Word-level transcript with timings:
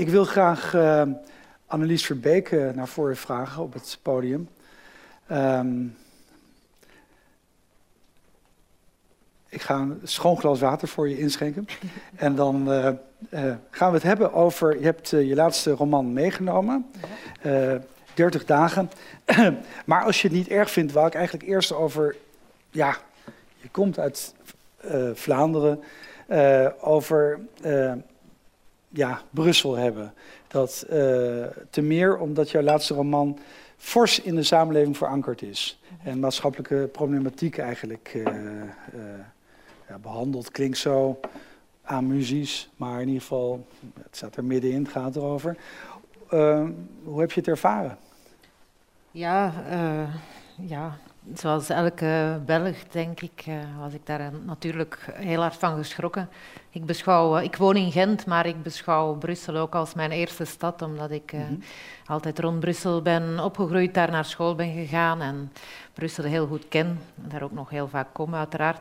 ik 0.00 0.08
wil 0.08 0.24
graag 0.24 0.74
uh, 0.74 1.02
Annelies 1.66 2.06
Verbeek 2.06 2.50
naar 2.50 2.88
voren 2.88 3.16
vragen 3.16 3.62
op 3.62 3.72
het 3.72 3.98
podium. 4.02 4.48
Um, 5.32 5.96
ik 9.48 9.62
ga 9.62 9.74
een 9.74 10.00
schoon 10.02 10.38
glas 10.38 10.60
water 10.60 10.88
voor 10.88 11.08
je 11.08 11.18
inschenken. 11.18 11.66
En 12.16 12.34
dan 12.34 12.72
uh, 12.72 12.88
uh, 13.30 13.54
gaan 13.70 13.88
we 13.88 13.94
het 13.94 14.02
hebben 14.02 14.32
over. 14.32 14.78
Je 14.78 14.84
hebt 14.84 15.12
uh, 15.12 15.28
je 15.28 15.34
laatste 15.34 15.70
roman 15.70 16.12
meegenomen. 16.12 16.90
30 18.14 18.44
dagen. 18.44 18.90
maar 19.84 20.04
als 20.04 20.22
je 20.22 20.28
het 20.28 20.36
niet 20.36 20.48
erg 20.48 20.70
vindt, 20.70 20.92
wou 20.92 21.06
ik 21.06 21.14
eigenlijk 21.14 21.48
eerst 21.48 21.72
over. 21.72 22.16
Ja, 22.70 22.96
je 23.56 23.68
komt 23.70 23.98
uit 23.98 24.34
Vlaanderen. 25.14 25.82
over 26.80 27.40
ja, 28.92 29.22
Brussel 29.30 29.76
hebben. 29.76 30.14
Dat 30.48 30.84
te 31.70 31.80
meer 31.82 32.18
omdat 32.18 32.50
jouw 32.50 32.62
laatste 32.62 32.94
roman 32.94 33.38
fors 33.76 34.20
in 34.20 34.34
de 34.34 34.42
samenleving 34.42 34.96
verankerd 34.96 35.42
is. 35.42 35.80
En 36.02 36.20
maatschappelijke 36.20 36.88
problematiek 36.92 37.58
eigenlijk 37.58 38.22
ja, 39.88 39.98
behandeld 39.98 40.50
klinkt 40.50 40.78
zo 40.78 41.20
amusies, 41.82 42.70
maar 42.76 43.00
in 43.00 43.06
ieder 43.06 43.22
geval, 43.22 43.66
het 44.02 44.16
staat 44.16 44.36
er 44.36 44.44
middenin, 44.44 44.82
het 44.82 44.92
gaat 44.92 45.16
erover. 45.16 45.56
Hoe 47.04 47.20
heb 47.20 47.32
je 47.32 47.40
het 47.40 47.48
ervaren? 47.48 47.98
Ja, 49.10 49.52
ja, 50.56 50.98
zoals 51.34 51.68
elke 51.68 52.40
Belg, 52.46 52.76
denk 52.90 53.20
ik, 53.20 53.44
uh, 53.48 53.54
was 53.80 53.92
ik 53.92 54.06
daar 54.06 54.30
natuurlijk 54.46 54.98
heel 55.12 55.40
hard 55.40 55.56
van 55.56 55.76
geschrokken. 55.76 56.28
Ik, 56.70 56.84
beschouw, 56.84 57.36
ik 57.36 57.56
woon 57.56 57.76
in 57.76 57.92
Gent, 57.92 58.26
maar 58.26 58.46
ik 58.46 58.62
beschouw 58.62 59.14
Brussel 59.14 59.56
ook 59.56 59.74
als 59.74 59.94
mijn 59.94 60.10
eerste 60.10 60.44
stad, 60.44 60.82
omdat 60.82 61.10
ik 61.10 61.32
mm 61.32 61.40
-hmm. 61.40 61.62
altijd 62.06 62.38
rond 62.38 62.60
Brussel 62.60 63.02
ben 63.02 63.40
opgegroeid, 63.40 63.94
daar 63.94 64.10
naar 64.10 64.24
school 64.24 64.54
ben 64.54 64.72
gegaan 64.72 65.20
en 65.20 65.52
Brussel 65.92 66.24
heel 66.24 66.46
goed 66.46 66.68
ken. 66.68 67.00
Daar 67.14 67.42
ook 67.42 67.52
nog 67.52 67.70
heel 67.70 67.88
vaak 67.88 68.08
kom, 68.12 68.34
uiteraard. 68.34 68.80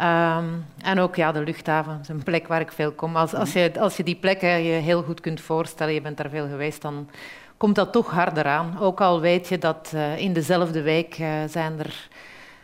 Um, 0.00 0.64
en 0.82 0.98
ook 0.98 1.16
ja, 1.16 1.32
de 1.32 1.42
luchthaven, 1.42 1.92
dat 1.92 2.00
is 2.00 2.08
een 2.08 2.22
plek 2.22 2.48
waar 2.48 2.60
ik 2.60 2.72
veel 2.72 2.92
kom. 2.92 3.16
Als, 3.16 3.34
als, 3.34 3.52
je, 3.52 3.80
als 3.80 3.96
je 3.96 4.02
die 4.02 4.16
plekken 4.16 4.62
je 4.62 4.72
heel 4.72 5.02
goed 5.02 5.20
kunt 5.20 5.40
voorstellen, 5.40 5.94
je 5.94 6.00
bent 6.00 6.16
daar 6.16 6.30
veel 6.30 6.48
geweest, 6.48 6.82
dan 6.82 7.08
komt 7.58 7.74
dat 7.74 7.92
toch 7.92 8.10
harder 8.10 8.44
aan. 8.44 8.78
Ook 8.80 9.00
al 9.00 9.20
weet 9.20 9.48
je 9.48 9.58
dat 9.58 9.92
uh, 9.94 10.18
in 10.18 10.32
dezelfde 10.32 10.82
week 10.82 11.18
uh, 11.18 11.28
zijn 11.48 11.78
er 11.78 12.08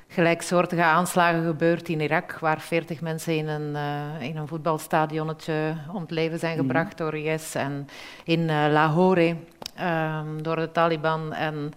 gelijksoortige 0.08 0.82
aanslagen 0.82 1.44
gebeurd 1.44 1.88
in 1.88 2.00
Irak, 2.00 2.38
waar 2.38 2.60
40 2.60 3.00
mensen 3.00 3.36
in 3.36 3.48
een, 3.48 3.72
uh, 3.72 4.28
in 4.28 4.36
een 4.36 4.48
voetbalstadionnetje 4.48 5.74
om 5.92 6.00
het 6.00 6.10
leven 6.10 6.38
zijn 6.38 6.56
mhm. 6.56 6.66
gebracht 6.66 6.98
mm. 6.98 7.04
door 7.04 7.16
IS. 7.16 7.54
En 7.54 7.88
in 8.24 8.46
Lahore 8.70 9.36
um, 9.80 10.42
door 10.42 10.56
de 10.56 10.72
Taliban. 10.72 11.32
En 11.32 11.72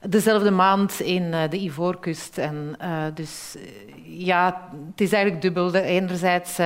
dezelfde 0.00 0.50
maand 0.50 1.00
in 1.00 1.30
de 1.30 1.60
Ivoorkust. 1.60 2.38
En, 2.38 2.76
dus 3.14 3.56
ja, 4.04 4.68
het 4.90 5.00
is 5.00 5.12
eigenlijk 5.12 5.42
dubbel. 5.42 5.74
Enerzijds 5.74 6.58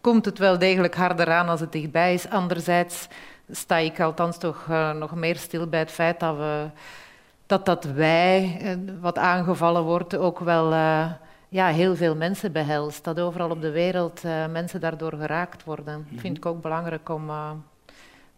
komt 0.00 0.24
het 0.24 0.38
wel 0.38 0.58
degelijk 0.58 0.94
harder 0.94 1.30
aan 1.30 1.48
als 1.48 1.60
het 1.60 1.72
dichtbij 1.72 2.14
is. 2.14 2.30
Anderzijds 2.30 3.08
sta 3.50 3.76
ik 3.76 4.00
althans 4.00 4.38
toch 4.38 4.66
nog 4.98 5.14
meer 5.14 5.36
stil 5.36 5.66
bij 5.66 5.78
het 5.78 5.90
feit 5.90 6.20
dat 6.20 6.36
we, 6.36 6.68
dat, 7.46 7.66
dat 7.66 7.84
wij, 7.84 8.58
wat 9.00 9.18
aangevallen 9.18 9.82
wordt, 9.82 10.16
ook 10.16 10.38
wel 10.38 10.72
ja, 11.48 11.66
heel 11.68 11.96
veel 11.96 12.16
mensen 12.16 12.52
behelst. 12.52 13.04
Dat 13.04 13.20
overal 13.20 13.50
op 13.50 13.60
de 13.60 13.70
wereld 13.70 14.22
mensen 14.50 14.80
daardoor 14.80 15.12
geraakt 15.12 15.64
worden. 15.64 16.06
Dat 16.10 16.20
vind 16.20 16.36
ik 16.36 16.46
ook 16.46 16.62
belangrijk 16.62 17.08
om 17.08 17.30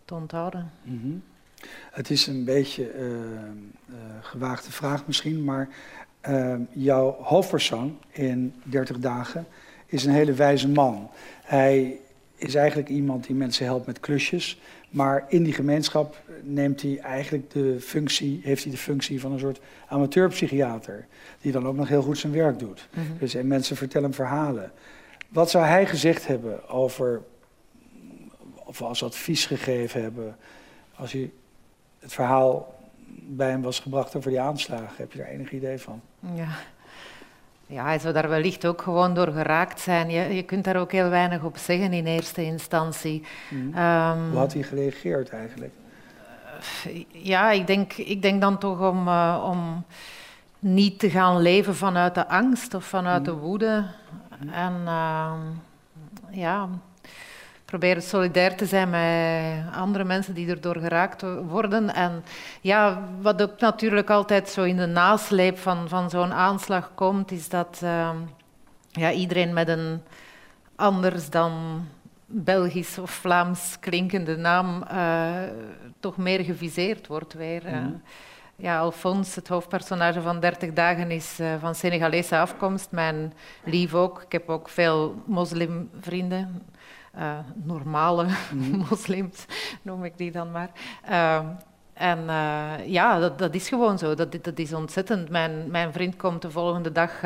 te 0.05 0.15
onthouden. 0.15 0.71
Mm 0.83 1.01
-hmm. 1.03 1.23
Het 1.91 2.11
is 2.11 2.27
een 2.27 2.45
beetje 2.45 2.95
uh, 2.95 3.97
gewaagde 4.21 4.73
vraag 4.73 5.07
misschien, 5.07 5.45
maar 5.45 5.69
jouw 6.73 7.17
hoofdpersoon 7.23 7.99
in 8.11 8.55
30 8.63 8.99
dagen 8.99 9.47
is 9.87 10.05
een 10.05 10.13
hele 10.13 10.33
wijze 10.33 10.69
man. 10.69 11.11
Hij 11.43 12.01
is 12.37 12.55
eigenlijk 12.55 12.89
iemand 12.89 13.27
die 13.27 13.37
mensen 13.37 13.65
helpt 13.65 13.87
met 13.87 14.01
klusjes, 14.01 14.61
maar 14.91 15.25
in 15.29 15.43
die 15.43 15.53
gemeenschap 15.53 16.23
neemt 16.43 16.83
hij 16.83 16.99
eigenlijk 16.99 17.51
de 17.51 17.81
functie, 17.81 18.41
heeft 18.43 18.63
hij 18.63 18.73
de 18.73 18.79
functie 18.79 19.21
van 19.21 19.33
een 19.33 19.39
soort 19.39 19.61
amateurpsychiater, 19.89 21.07
die 21.41 21.53
dan 21.53 21.67
ook 21.67 21.77
nog 21.77 21.89
heel 21.89 22.03
goed 22.03 22.19
zijn 22.19 22.33
werk 22.33 22.59
doet. 22.59 22.89
Mm 22.95 23.07
-hmm. 23.07 23.19
Dus 23.19 23.35
en 23.35 23.47
mensen 23.47 23.77
vertellen 23.77 24.15
verhalen. 24.15 24.73
Wat 25.29 25.51
zou 25.51 25.65
hij 25.65 25.87
gezegd 25.87 26.27
hebben 26.27 26.69
over, 26.69 27.23
of 28.55 28.83
als 28.83 29.03
advies 29.05 29.47
gegeven 29.47 30.03
hebben, 30.03 30.37
als 30.95 31.13
hij 31.13 31.31
het 31.99 32.13
verhaal 32.13 32.79
bij 33.29 33.51
hem 33.51 33.63
was 33.63 33.81
gebracht 33.81 34.17
over 34.17 34.31
die 34.31 34.41
aanslagen. 34.41 34.97
Heb 34.97 35.13
je 35.13 35.19
daar 35.19 35.29
enig 35.29 35.53
idee 35.53 35.79
van? 35.79 36.01
Ja. 36.35 36.49
Ja, 37.71 37.85
hij 37.85 37.99
zou 37.99 38.15
daar 38.15 38.29
wellicht 38.29 38.67
ook 38.67 38.83
gewoon 38.83 39.15
door 39.15 39.33
geraakt 39.33 39.81
zijn. 39.81 40.11
Je, 40.11 40.35
je 40.35 40.43
kunt 40.43 40.65
daar 40.65 40.77
ook 40.77 40.93
heel 40.93 41.09
weinig 41.09 41.43
op 41.43 41.57
zeggen 41.57 41.93
in 41.93 42.07
eerste 42.07 42.45
instantie. 42.45 43.25
Mm. 43.51 43.61
Um, 43.61 44.31
Hoe 44.31 44.39
had 44.39 44.53
hij 44.53 44.63
gereageerd 44.63 45.29
eigenlijk? 45.29 45.73
Ja, 47.09 47.51
ik 47.51 47.67
denk, 47.67 47.93
ik 47.93 48.23
denk 48.23 48.41
dan 48.41 48.59
toch 48.59 48.81
om, 48.91 49.09
uh, 49.09 49.45
om 49.51 49.85
niet 50.59 50.99
te 50.99 51.11
gaan 51.11 51.41
leven 51.41 51.77
vanuit 51.77 52.15
de 52.15 52.29
angst 52.29 52.75
of 52.75 52.85
vanuit 52.85 53.19
mm. 53.19 53.25
de 53.25 53.33
woede. 53.33 53.85
En 54.51 54.75
uh, 54.85 55.33
ja, 56.31 56.69
proberen 57.69 58.03
solidair 58.03 58.57
te 58.57 58.67
zijn 58.67 58.91
met 58.91 59.75
andere 59.75 60.05
mensen 60.05 60.35
die 60.35 60.49
erdoor 60.49 60.77
geraakt 60.77 61.25
worden. 61.49 61.95
En 61.95 62.25
ja, 62.61 63.09
wat 63.21 63.43
ook 63.43 63.61
natuurlijk 63.61 64.11
altijd 64.11 64.49
zo 64.49 64.63
in 64.63 64.77
de 64.77 64.87
nasleep 64.87 65.59
van, 65.59 65.89
van 65.89 66.11
zo'n 66.11 66.33
aanslag 66.33 66.91
komt, 66.95 67.31
is 67.31 67.49
dat 67.49 67.81
uh, 67.85 68.11
ja, 68.91 69.13
iedereen 69.13 69.53
met 69.53 69.69
een 69.69 70.03
anders 70.77 71.31
dan 71.31 71.85
Belgisch 72.27 72.99
of 72.99 73.11
Vlaams 73.11 73.77
klinkende 73.81 74.37
naam 74.37 74.85
uh, 74.93 75.31
toch 76.01 76.17
meer 76.17 76.45
geviseerd 76.45 77.07
wordt 77.07 77.35
weer. 77.35 77.63
Mm 77.67 77.73
-hmm. 77.73 78.03
Ja, 78.57 78.79
Alphonse, 78.79 79.39
het 79.39 79.49
hoofdpersonage 79.49 80.21
van 80.21 80.41
30 80.41 80.73
dagen, 80.73 81.11
is 81.11 81.41
uh, 81.41 81.55
van 81.61 81.75
Senegalese 81.75 82.39
afkomst. 82.39 82.91
Mijn 82.91 83.33
lief 83.65 83.95
ook. 83.95 84.23
Ik 84.23 84.33
heb 84.33 84.49
ook 84.49 84.69
veel 84.69 85.23
moslimvrienden 85.27 86.63
uh, 87.19 87.39
normale 87.55 88.27
mm. 88.53 88.85
moslims, 88.89 89.45
noem 89.83 90.05
ik 90.05 90.19
die 90.19 90.31
dan 90.31 90.51
maar. 90.51 90.71
Uh, 91.11 91.41
en 91.93 92.19
uh, 92.19 92.87
ja, 92.87 93.19
dat, 93.19 93.39
dat, 93.39 93.55
is 93.55 93.69
gewoon 93.69 93.99
zo. 93.99 94.15
Dat, 94.15 94.45
dat 94.45 94.59
is 94.59 94.73
ontzettend. 94.73 95.29
Mijn, 95.31 95.71
mijn 95.71 95.93
vriend 95.93 96.17
komt 96.17 96.43
de 96.43 96.51
volgende 96.51 96.93
dag 96.93 97.21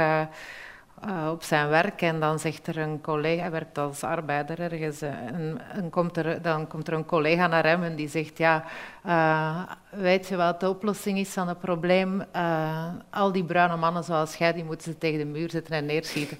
uh, 1.06 1.30
op 1.30 1.42
zijn 1.42 1.68
werk 1.68 2.02
en 2.02 2.20
dan 2.20 2.38
zegt 2.38 2.66
er 2.66 2.78
een 2.78 3.00
collega, 3.00 3.40
hij 3.40 3.50
werkt 3.50 3.78
als 3.78 4.04
arbeider 4.04 4.60
ergens, 4.60 5.02
en, 5.02 5.60
en 5.72 5.90
komt 5.90 6.16
er, 6.16 6.42
dan 6.42 6.66
komt 6.66 6.88
er 6.88 6.94
een 6.94 7.04
collega 7.04 7.46
naar 7.46 7.64
hem 7.64 7.82
en 7.82 7.96
die 7.96 8.08
zegt, 8.08 8.38
ja, 8.38 8.64
uh, 9.06 9.62
weet 9.90 10.28
je 10.28 10.36
wat 10.36 10.60
de 10.60 10.68
oplossing 10.68 11.18
is 11.18 11.28
van 11.28 11.48
het 11.48 11.60
probleem? 11.60 12.24
Uh, 12.36 12.88
al 13.10 13.32
die 13.32 13.44
bruine 13.44 13.76
mannen 13.76 14.04
zoals 14.04 14.34
jij, 14.34 14.52
die 14.52 14.64
moeten 14.64 14.92
ze 14.92 14.98
tegen 14.98 15.18
de 15.18 15.24
muur 15.24 15.50
zetten 15.50 15.74
en 15.74 15.86
neerschieten. 15.86 16.38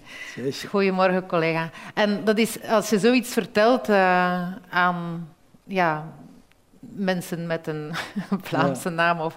Goedemorgen, 0.69 1.27
collega. 1.27 1.71
En 1.95 2.25
dat 2.25 2.39
is, 2.39 2.63
als 2.69 2.91
je 2.91 2.99
zoiets 2.99 3.33
vertelt 3.33 3.89
aan 4.69 5.29
ja, 5.65 6.13
mensen 6.81 7.47
met 7.47 7.67
een 7.67 7.93
Vlaamse 8.49 8.89
ja. 8.89 8.95
naam 8.95 9.21
of 9.21 9.37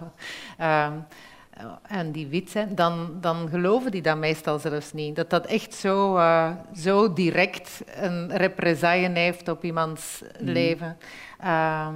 en 1.88 2.12
die 2.12 2.28
wit 2.28 2.50
zijn, 2.50 2.76
dan, 2.76 3.18
dan 3.22 3.50
geloven 3.50 3.92
die 3.92 4.02
dat 4.02 4.18
meestal 4.18 4.60
zelfs 4.60 4.94
niet. 4.94 5.16
Dat 5.16 5.30
dat 5.30 5.46
echt 5.46 5.74
zo, 5.74 6.18
uh, 6.18 6.52
zo 6.76 7.14
direct 7.14 7.82
een 7.96 8.38
represaille 8.38 9.10
heeft 9.10 9.48
op 9.48 9.64
iemands 9.64 10.22
mm. 10.40 10.50
leven. 10.50 10.98
Uh, 11.44 11.88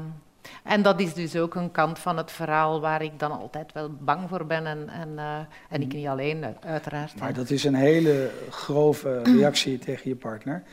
en 0.64 0.82
dat 0.82 1.00
is 1.00 1.14
dus 1.14 1.36
ook 1.36 1.56
een 1.56 1.72
kant 1.72 2.00
van 2.00 2.18
het 2.18 2.32
verhaal 2.32 2.82
waar 2.82 3.02
ik 3.02 3.20
dan 3.20 3.32
altijd 3.32 3.74
wel 3.74 3.90
bang 4.00 4.30
voor 4.30 4.46
ben. 4.46 4.66
En, 4.66 4.90
en, 4.90 5.10
uh, 5.16 5.38
en 5.70 5.82
ik 5.82 5.92
mm. 5.92 5.98
niet 5.98 6.08
alleen, 6.08 6.46
uiteraard. 6.60 7.20
Maar 7.20 7.34
dat 7.34 7.50
is 7.50 7.64
een 7.64 7.76
hele 7.76 8.32
grove 8.50 9.22
reactie 9.38 9.80
tegen 9.80 10.10
je 10.10 10.16
partner. 10.16 10.64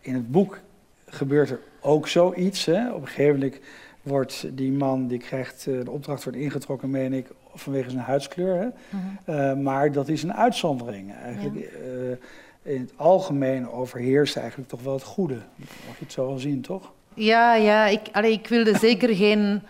in 0.00 0.14
het 0.14 0.30
boek 0.30 0.60
gebeurt 1.06 1.50
er 1.50 1.60
ook 1.80 2.08
zoiets. 2.08 2.64
Hè? 2.64 2.92
Op 2.92 3.00
een 3.00 3.08
gegeven 3.08 3.34
moment 3.34 3.58
wordt 4.02 4.46
die 4.56 4.72
man, 4.72 5.06
die 5.06 5.18
krijgt 5.18 5.64
de 5.64 5.90
opdracht 5.90 6.24
wordt 6.24 6.38
ingetrokken, 6.38 6.90
meen 6.90 7.12
ik, 7.12 7.26
vanwege 7.54 7.90
zijn 7.90 8.02
huidskleur. 8.02 8.56
Hè? 8.56 8.68
Mm-hmm. 8.88 9.18
uh, 9.26 9.64
maar 9.64 9.92
dat 9.92 10.08
is 10.08 10.22
een 10.22 10.34
uitzondering. 10.34 11.14
Eigenlijk, 11.14 11.56
ja. 11.56 11.88
uh, 11.88 12.74
in 12.74 12.80
het 12.80 12.92
algemeen 12.96 13.70
overheerst 13.70 14.36
eigenlijk 14.36 14.68
toch 14.68 14.82
wel 14.82 14.94
het 14.94 15.02
goede. 15.02 15.38
Mag 15.86 15.98
je 15.98 16.04
het 16.04 16.12
zo 16.12 16.26
wel 16.26 16.38
zien, 16.38 16.60
toch? 16.60 16.92
Ja, 17.14 17.54
ja 17.54 17.86
ik, 17.86 18.00
allee, 18.12 18.32
ik 18.32 18.48
wilde 18.48 18.78
zeker 18.78 19.16
geen... 19.16 19.62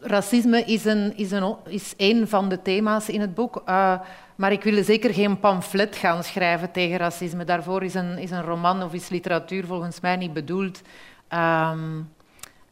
Racisme 0.00 0.62
is 0.64 0.84
een, 0.84 1.16
is, 1.16 1.30
een, 1.30 1.56
is 1.68 1.94
een 1.96 2.28
van 2.28 2.48
de 2.48 2.62
thema's 2.62 3.08
in 3.08 3.20
het 3.20 3.34
boek. 3.34 3.62
Uh, 3.68 4.00
maar 4.36 4.52
ik 4.52 4.62
wilde 4.62 4.82
zeker 4.82 5.14
geen 5.14 5.40
pamflet 5.40 5.96
gaan 5.96 6.24
schrijven 6.24 6.70
tegen 6.70 6.96
racisme. 6.96 7.44
Daarvoor 7.44 7.82
is 7.82 7.94
een, 7.94 8.18
is 8.18 8.30
een 8.30 8.42
roman 8.42 8.82
of 8.82 8.92
is 8.92 9.08
literatuur 9.08 9.66
volgens 9.66 10.00
mij 10.00 10.16
niet 10.16 10.32
bedoeld. 10.32 10.80
Um, 11.34 12.08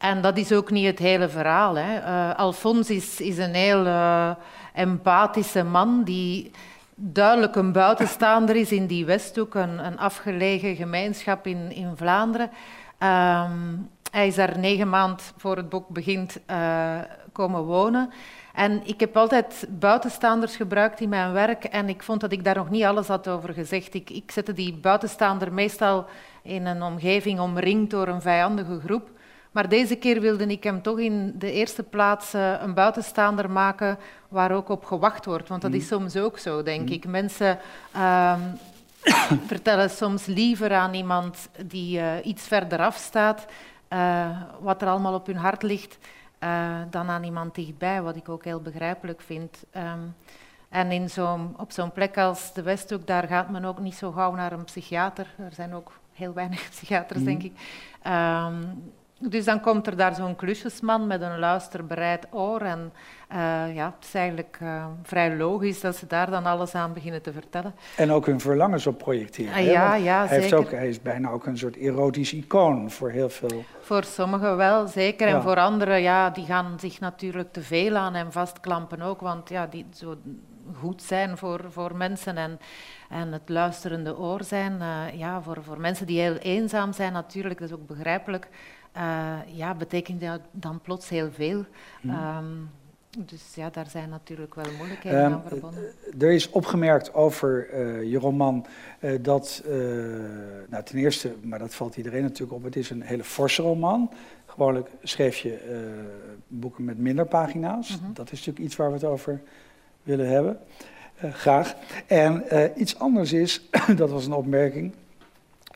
En 0.01 0.21
dat 0.21 0.37
is 0.37 0.53
ook 0.53 0.71
niet 0.71 0.87
het 0.87 0.99
hele 0.99 1.29
verhaal. 1.29 1.75
Hè. 1.75 2.01
Alfons 2.35 2.91
is, 2.91 3.21
is 3.21 3.39
een 3.39 3.55
heel 3.55 3.87
uh, 3.87 4.31
empathische 4.75 5.65
man 5.65 6.03
die 6.05 6.51
duidelijk 6.95 7.57
een 7.57 7.73
buitenstaander 7.73 8.57
is 8.57 8.73
in 8.73 8.87
die 8.87 9.05
Westhoek, 9.05 9.55
een, 9.55 9.87
een 9.87 9.99
afgelegen 9.99 10.77
gemeenschap 10.77 11.47
in, 11.47 11.73
in 11.73 11.93
Vlaanderen. 11.97 12.51
Um, 12.99 13.89
hij 14.11 14.27
is 14.27 14.35
daar 14.35 14.59
negen 14.59 14.89
maanden 14.89 15.25
voor 15.37 15.57
het 15.57 15.69
boek 15.69 15.89
begint 15.89 16.41
uh, 16.51 16.99
komen 17.33 17.63
wonen. 17.63 18.11
En 18.55 18.81
ik 18.85 19.01
heb 19.01 19.17
altijd 19.17 19.67
buitenstaanders 19.69 20.57
gebruikt 20.57 21.01
in 21.01 21.09
mijn 21.09 21.33
werk 21.33 21.65
en 21.65 21.89
ik 21.89 22.03
vond 22.03 22.21
dat 22.21 22.33
ik 22.33 22.45
daar 22.45 22.57
nog 22.57 22.71
niet 22.71 22.85
alles 22.85 23.09
had 23.09 23.29
over 23.29 23.55
gezegd. 23.55 23.95
Ik, 23.95 24.11
ik 24.11 24.31
zette 24.31 24.53
die 24.53 24.77
buitenstaander 24.77 25.53
meestal 25.53 26.07
in 26.43 26.67
een 26.67 26.83
omgeving 26.83 27.41
omringd 27.41 27.91
door 27.91 28.09
een 28.09 28.23
vijandige 28.23 28.81
groep. 28.85 29.09
Maar 29.51 29.69
deze 29.69 29.97
keer 29.97 30.21
wilde 30.21 30.47
ik 30.47 30.65
hem 30.65 30.83
toch 30.83 30.99
in 30.99 31.35
de 31.39 31.53
eerste 31.53 31.83
plaats 31.83 32.35
uh, 32.35 32.61
een 32.61 32.75
buitenstaander 32.75 33.51
maken 33.51 33.99
waar 34.29 34.53
ook 34.53 34.69
op 34.69 34.85
gewacht 34.85 35.25
wordt. 35.25 35.49
Want 35.49 35.63
dat 35.63 35.73
is 35.73 35.83
mm. 35.83 35.89
soms 35.89 36.17
ook 36.17 36.39
zo, 36.39 36.63
denk 36.63 36.89
mm. 36.89 36.95
ik. 36.95 37.07
Mensen 37.07 37.59
uh, 37.97 38.37
vertellen 39.47 39.91
soms 39.91 40.27
liever 40.27 40.73
aan 40.73 40.95
iemand 40.95 41.49
die 41.67 41.99
uh, 41.99 42.13
iets 42.23 42.47
verderaf 42.47 42.97
staat 42.97 43.47
uh, 43.93 44.41
wat 44.61 44.83
er 44.83 44.89
allemaal 44.89 45.15
op 45.15 45.27
hun 45.27 45.37
hart 45.37 45.63
ligt, 45.63 45.99
dan 46.91 47.09
aan 47.09 47.25
iemand 47.25 47.55
dichtbij, 47.55 48.03
wat 48.03 48.17
ik 48.17 48.29
ook 48.29 48.45
heel 48.45 48.61
begrijpelijk 48.61 49.21
vind. 49.21 49.65
Um, 49.77 50.15
en 50.69 50.91
in 50.91 51.11
zo'n 51.11 51.55
op 51.57 51.73
zo'n 51.73 51.93
plek 51.93 52.19
als 52.19 52.53
de 52.53 52.63
Westhoek, 52.63 53.07
daar 53.07 53.27
gaat 53.27 53.51
men 53.51 53.65
ook 53.65 53.79
niet 53.79 53.95
zo 53.95 54.11
gauw 54.11 54.35
naar 54.35 54.53
een 54.53 54.65
psychiater. 54.65 55.27
Er 55.39 55.53
zijn 55.53 55.75
ook 55.75 55.93
heel 56.13 56.33
weinig 56.33 56.69
psychiaters, 56.71 57.19
mm. 57.19 57.25
denk 57.25 57.43
ik. 57.43 57.53
Um, 58.07 58.93
dus 59.21 59.45
dan 59.45 59.61
komt 59.61 59.87
er 59.87 59.97
daar 59.97 60.15
zo'n 60.15 60.37
klusjesman 60.37 61.07
met 61.07 61.21
een 61.21 61.39
luisterbereid 61.39 62.27
oor. 62.31 62.61
En 62.61 62.93
uh, 63.33 63.75
ja, 63.75 63.95
het 63.97 64.05
is 64.05 64.15
eigenlijk 64.15 64.59
uh, 64.63 64.87
vrij 65.03 65.37
logisch 65.37 65.81
dat 65.81 65.97
ze 65.97 66.07
daar 66.07 66.31
dan 66.31 66.47
alles 66.47 66.75
aan 66.75 66.93
beginnen 66.93 67.23
te 67.23 67.33
vertellen. 67.33 67.75
En 67.97 68.11
ook 68.11 68.27
hun 68.27 68.41
verlangens 68.41 68.87
op 68.87 68.99
projecteren. 68.99 69.55
Ah, 69.55 69.65
ja, 69.65 69.95
ja, 69.95 70.19
hij, 70.19 70.29
zeker. 70.29 70.41
Heeft 70.41 70.55
ook, 70.55 70.71
hij 70.71 70.89
is 70.89 71.03
bijna 71.03 71.31
ook 71.31 71.47
een 71.47 71.59
soort 71.59 71.77
erotisch 71.77 72.33
icoon 72.33 72.91
voor 72.91 73.11
heel 73.11 73.29
veel. 73.29 73.65
Voor 73.81 74.05
sommigen 74.05 74.57
wel, 74.57 74.87
zeker. 74.87 75.29
En 75.29 75.43
voor 75.43 75.57
anderen, 75.57 76.03
ja, 76.03 76.31
die 76.31 76.45
gaan 76.45 76.77
zich 76.81 77.01
natuurlijk 77.01 77.53
te 77.53 77.63
veel 77.63 77.97
aan 77.97 78.15
hem 78.15 78.33
vastklampen 78.33 79.03
ook. 79.03 79.21
Want 79.21 79.49
ja, 79.49 79.67
die 79.67 79.87
zo 79.93 80.17
goed 80.79 81.03
zijn 81.03 81.39
voor, 81.39 81.65
voor 81.69 81.97
mensen 81.97 82.37
en, 82.37 82.59
en 83.09 83.33
het 83.33 83.49
luisterende 83.49 84.19
oor 84.19 84.45
zijn. 84.45 84.73
Uh, 84.81 85.19
ja, 85.19 85.43
voor, 85.43 85.63
voor 85.63 85.81
mensen 85.81 86.07
die 86.07 86.21
heel 86.21 86.37
eenzaam 86.37 86.93
zijn 86.93 87.13
natuurlijk, 87.13 87.61
dat 87.61 87.69
is 87.69 87.75
ook 87.75 87.87
begrijpelijk 87.87 88.49
uh, 88.97 89.39
ja, 89.47 89.75
betekent 89.75 90.21
dat 90.21 90.41
dan 90.51 90.81
plots 90.81 91.09
heel 91.09 91.31
veel. 91.31 91.65
Um, 92.07 92.71
dus 93.19 93.55
ja, 93.55 93.71
daar 93.71 93.87
zijn 93.87 94.09
natuurlijk 94.09 94.55
wel 94.55 94.73
moeilijkheden 94.77 95.25
um, 95.25 95.33
aan 95.33 95.43
verbonden. 95.47 95.93
Eh, 96.13 96.23
er 96.23 96.33
is 96.33 96.51
opgemerkt 96.51 97.15
over 97.15 97.69
uh, 97.75 98.11
je 98.11 98.19
roman 98.19 98.67
uh, 99.01 99.13
dat, 99.23 99.63
nou 100.69 100.85
ten 100.85 100.99
eerste, 100.99 101.35
maar 101.43 101.59
dat 101.59 101.75
valt 101.75 101.97
iedereen 101.97 102.23
natuurlijk 102.23 102.53
op, 102.53 102.65
het 102.65 102.77
is 102.77 102.91
een 102.91 103.03
hele 103.03 103.25
forse 103.25 103.63
roman. 103.63 104.11
Gewoonlijk 104.47 104.89
schreef 105.03 105.37
je 105.37 105.59
boeken 106.49 106.85
met 106.85 106.99
minder 106.99 107.27
pagina's. 107.27 107.91
Mm 107.91 108.05
-hmm. 108.05 108.15
Dat 108.15 108.33
is 108.33 108.39
natuurlijk 108.39 108.65
iets 108.65 108.77
waar 108.77 108.89
we 108.89 108.95
het 108.95 109.05
over 109.05 109.41
willen 110.03 110.29
hebben. 110.29 110.59
graag. 111.17 111.75
En 112.07 112.45
iets 112.77 112.99
anders 112.99 113.33
is, 113.33 113.69
dat 113.97 114.11
was 114.11 114.27
een 114.27 114.33
opmerking, 114.33 114.93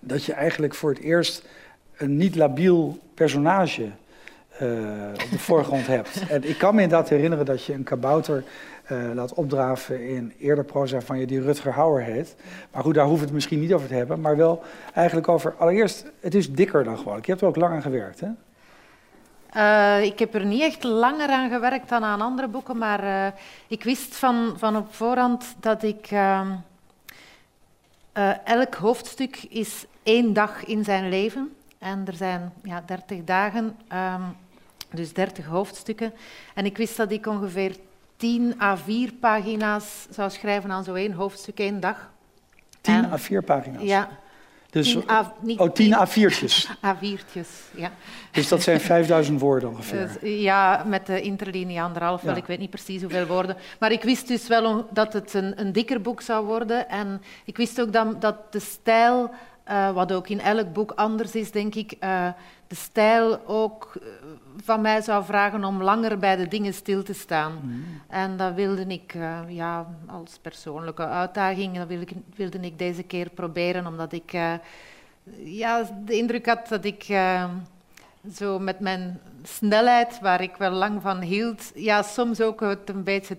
dat 0.00 0.24
je 0.24 0.32
eigenlijk 0.32 0.74
voor 0.74 0.90
het 0.90 1.00
eerst 1.00 1.44
een 1.96 2.16
niet 2.16 2.36
labiel 2.36 2.98
personage 3.14 3.90
uh, 4.62 4.68
op 5.24 5.30
de 5.30 5.38
voorgrond 5.38 5.86
hebt. 5.86 6.22
En 6.28 6.48
ik 6.48 6.58
kan 6.58 6.74
me 6.74 6.82
inderdaad 6.82 7.08
herinneren 7.08 7.44
dat 7.44 7.64
je 7.64 7.72
een 7.72 7.82
kabouter 7.82 8.44
uh, 8.90 8.98
laat 9.14 9.34
opdraven 9.34 10.08
in 10.08 10.32
eerder 10.38 10.64
proza 10.64 11.00
van 11.00 11.18
je 11.18 11.26
die 11.26 11.40
Rutger 11.40 11.72
Hauer 11.72 12.02
heet. 12.02 12.36
Maar 12.72 12.82
goed, 12.82 12.94
daar 12.94 13.04
hoeven 13.04 13.20
we 13.20 13.26
het 13.26 13.34
misschien 13.34 13.60
niet 13.60 13.72
over 13.72 13.88
te 13.88 13.94
hebben. 13.94 14.20
Maar 14.20 14.36
wel 14.36 14.62
eigenlijk 14.94 15.28
over, 15.28 15.54
allereerst, 15.58 16.04
het 16.20 16.34
is 16.34 16.52
dikker 16.52 16.84
dan 16.84 16.98
gewoon. 16.98 17.16
Je 17.16 17.30
hebt 17.30 17.40
er 17.40 17.46
ook 17.46 17.56
lang 17.56 17.74
aan 17.74 17.82
gewerkt, 17.82 18.20
hè? 18.20 18.28
Uh, 19.56 20.04
ik 20.04 20.18
heb 20.18 20.34
er 20.34 20.44
niet 20.44 20.62
echt 20.62 20.84
langer 20.84 21.28
aan 21.28 21.50
gewerkt 21.50 21.88
dan 21.88 22.04
aan 22.04 22.20
andere 22.20 22.48
boeken, 22.48 22.78
maar 22.78 23.34
ik 23.68 23.84
wist 23.84 24.16
van, 24.16 24.54
van 24.56 24.76
op 24.76 24.94
voorhand 24.94 25.54
dat 25.60 25.82
ik... 25.82 26.06
Ehm, 26.10 26.48
elk 28.44 28.74
hoofdstuk 28.74 29.46
is 29.48 29.86
één 30.02 30.32
dag 30.32 30.64
in 30.64 30.84
zijn 30.84 31.08
leven 31.08 31.52
en 31.84 32.02
er 32.06 32.14
zijn 32.14 32.52
ja, 32.62 32.82
30 32.86 33.24
dagen, 33.24 33.76
um, 33.92 34.36
dus 34.90 35.12
30 35.12 35.46
hoofdstukken. 35.46 36.12
En 36.54 36.64
ik 36.64 36.76
wist 36.76 36.96
dat 36.96 37.10
ik 37.10 37.26
ongeveer 37.26 37.76
10 38.16 38.54
A4 38.54 39.18
pagina's 39.20 40.06
zou 40.10 40.30
schrijven 40.30 40.70
aan 40.70 40.84
zo 40.84 40.94
één 40.94 41.12
hoofdstuk 41.12 41.58
één 41.58 41.80
dag. 41.80 42.10
10 42.80 42.94
en, 42.94 43.20
A4 43.20 43.44
pagina's? 43.44 43.82
Ja. 43.82 44.08
Dus, 44.70 44.92
10 44.92 45.10
A, 45.10 45.32
niet, 45.40 45.58
oh, 45.58 45.72
10 45.72 45.94
A4'tjes. 45.94 46.68
A4'tjes, 46.76 47.76
ja. 47.76 47.90
Dus 48.30 48.48
dat 48.48 48.62
zijn 48.62 48.80
5000 48.80 49.40
woorden 49.40 49.68
ongeveer? 49.68 50.18
Dus, 50.20 50.40
ja, 50.40 50.84
met 50.86 51.06
de 51.06 51.20
interlinie 51.20 51.82
anderhalf, 51.82 52.20
ja. 52.20 52.26
wel, 52.26 52.36
ik 52.36 52.46
weet 52.46 52.58
niet 52.58 52.70
precies 52.70 53.00
hoeveel 53.00 53.26
woorden. 53.26 53.56
Maar 53.78 53.92
ik 53.92 54.02
wist 54.02 54.28
dus 54.28 54.46
wel 54.46 54.88
dat 54.90 55.12
het 55.12 55.34
een, 55.34 55.60
een 55.60 55.72
dikker 55.72 56.00
boek 56.00 56.20
zou 56.20 56.46
worden. 56.46 56.88
En 56.88 57.22
ik 57.44 57.56
wist 57.56 57.80
ook 57.80 57.92
dat, 57.92 58.20
dat 58.20 58.52
de 58.52 58.60
stijl 58.60 59.30
uh, 59.70 59.92
wat 59.92 60.12
ook 60.12 60.28
in 60.28 60.40
elk 60.40 60.72
boek 60.72 60.90
anders 60.90 61.34
is, 61.34 61.50
denk 61.50 61.74
ik. 61.74 61.96
Uh, 62.00 62.28
de 62.66 62.74
stijl 62.74 63.40
ook 63.46 63.92
uh, 63.96 64.08
van 64.62 64.80
mij 64.80 65.02
zou 65.02 65.24
vragen 65.24 65.64
om 65.64 65.82
langer 65.82 66.18
bij 66.18 66.36
de 66.36 66.48
dingen 66.48 66.74
stil 66.74 67.02
te 67.02 67.12
staan. 67.12 67.60
Mm. 67.62 67.84
En 68.08 68.36
dat 68.36 68.54
wilde 68.54 68.86
ik 68.86 69.16
ja, 69.48 69.86
als 70.06 70.38
persoonlijke 70.42 71.06
uitdaging, 71.06 71.76
dat 71.76 71.88
wilde 71.88 72.04
ik, 72.04 72.12
wilde 72.36 72.60
ik 72.60 72.78
deze 72.78 73.02
keer 73.02 73.30
proberen, 73.30 73.86
omdat 73.86 74.12
ik 74.12 74.32
ja, 75.36 75.90
de 76.04 76.16
indruk 76.16 76.46
had 76.46 76.68
dat 76.68 76.84
ik 76.84 77.04
zo 78.34 78.58
met 78.58 78.80
mijn 78.80 79.20
snelheid, 79.42 80.20
waar 80.20 80.40
ik 80.40 80.56
wel 80.56 80.70
lang 80.70 81.02
van 81.02 81.20
hield, 81.20 81.72
ja, 81.74 82.02
soms 82.02 82.40
ook 82.40 82.60
het 82.60 82.88
een 82.88 83.04
beetje 83.04 83.36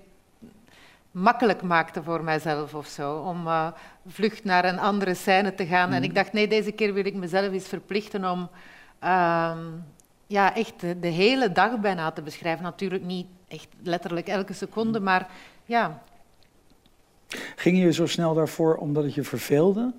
makkelijk 1.16 1.62
maakte 1.62 2.04
voor 2.04 2.24
mijzelf 2.24 2.74
of 2.74 2.88
zo. 2.88 3.16
Om 3.18 3.48
uh, 3.48 3.68
vlucht 4.08 4.44
naar 4.44 4.66
een 4.66 4.80
andere 4.80 5.14
scène 5.14 5.56
te 5.56 5.66
gaan. 5.66 5.92
En 5.92 6.04
ik 6.04 6.10
mhm. 6.10 6.18
dacht, 6.18 6.34
nee, 6.34 6.48
deze 6.48 6.72
keer 6.72 6.94
wil 6.94 7.06
ik 7.06 7.16
mezelf 7.16 7.52
eens 7.52 7.68
verplichten 7.68 8.32
om 8.32 8.50
uh, 9.04 9.58
ja, 10.28 10.56
echt 10.56 10.80
de, 10.80 11.00
de, 11.00 11.08
hele 11.08 11.52
dag 11.52 11.80
bijna 11.80 12.12
te 12.12 12.22
beschrijven. 12.22 12.64
Natuurlijk 12.64 13.04
niet 13.04 13.28
echt 13.48 13.68
letterlijk 13.84 14.28
elke 14.28 14.54
seconde, 14.54 15.00
mhm. 15.00 15.04
maar 15.04 15.30
ja. 15.66 16.04
Ging 17.56 17.78
je 17.78 17.92
zo 17.92 18.06
snel 18.06 18.34
daarvoor 18.34 18.76
omdat 18.76 19.04
het 19.04 19.14
je 19.14 19.24
verveelde? 19.24 19.94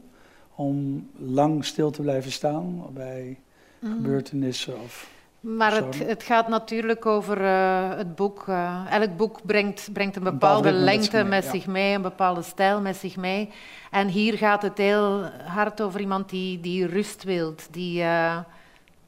Om 0.55 1.09
lang 1.19 1.65
stil 1.65 1.91
te 1.91 2.03
blijven 2.03 2.33
staan 2.33 2.85
bij 2.93 3.39
mm. 3.79 3.93
gebeurtenissen? 3.93 4.81
Of... 4.81 5.11
Maar 5.41 5.75
het, 5.75 5.99
het, 5.99 6.23
gaat 6.23 6.49
natuurlijk 6.49 7.07
over 7.07 7.41
uh, 7.41 7.97
het 7.97 8.15
boek. 8.15 8.45
Uh, 8.49 8.87
elk 8.91 9.17
boek 9.17 9.41
brengt, 9.43 9.93
brengt 9.93 10.17
een 10.17 10.23
bepaalde 10.23 10.73
lengte 10.73 11.25
met, 11.25 11.45
zich 11.45 11.67
mee, 11.67 11.95
een 11.95 12.03
bepaalde 12.03 12.43
stijl 12.43 12.81
met 12.81 12.97
zich 12.97 13.17
mee. 13.17 13.51
En 13.91 14.09
hier 14.09 14.39
gaat 14.39 14.63
het 14.63 14.79
heel 14.79 15.23
hard 15.45 15.81
over 15.81 16.01
iemand 16.01 16.29
die, 16.29 16.61
die 16.61 16.87
rust 16.87 17.25
wilt, 17.25 17.69
die, 17.71 18.01
uh, 18.01 18.39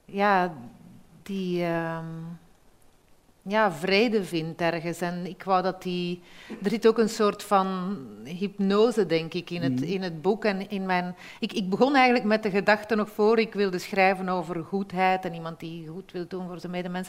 ja, 0.05 0.53
die 1.23 1.65
ehm, 1.65 2.05
ja, 3.49 3.73
vrede 3.73 4.25
vindt 4.25 4.61
ergens. 4.61 5.01
En 5.01 5.27
ik 5.27 5.43
wou 5.43 5.63
dat 5.63 5.83
die... 5.83 6.23
Er 6.63 6.71
zit 6.71 6.87
ook 6.87 6.99
een 6.99 7.09
soort 7.09 7.43
van 7.43 7.97
hypnose, 8.25 9.07
denk 9.07 9.35
ik, 9.35 9.51
in 9.51 9.63
het, 9.63 9.81
mhm. 9.81 9.85
in 9.85 10.03
het 10.03 10.23
boek. 10.23 10.45
En 10.45 10.71
in 10.71 10.87
mijn... 10.87 11.17
ik, 11.41 11.53
ik 11.53 11.71
begon 11.71 11.95
eigenlijk 11.95 12.25
met 12.25 12.43
de 12.43 12.51
gedachte 12.51 12.95
nog 12.95 13.11
voor 13.11 13.39
ik 13.39 13.55
wilde 13.55 13.79
schrijven 13.79 14.29
over 14.29 14.65
goedheid 14.65 15.25
en 15.25 15.35
iemand 15.35 15.61
die 15.61 15.87
goed 15.87 16.13
wil 16.13 16.25
doen 16.29 16.47
voor 16.47 16.61
zijn 16.61 16.73
medemens. 16.73 17.09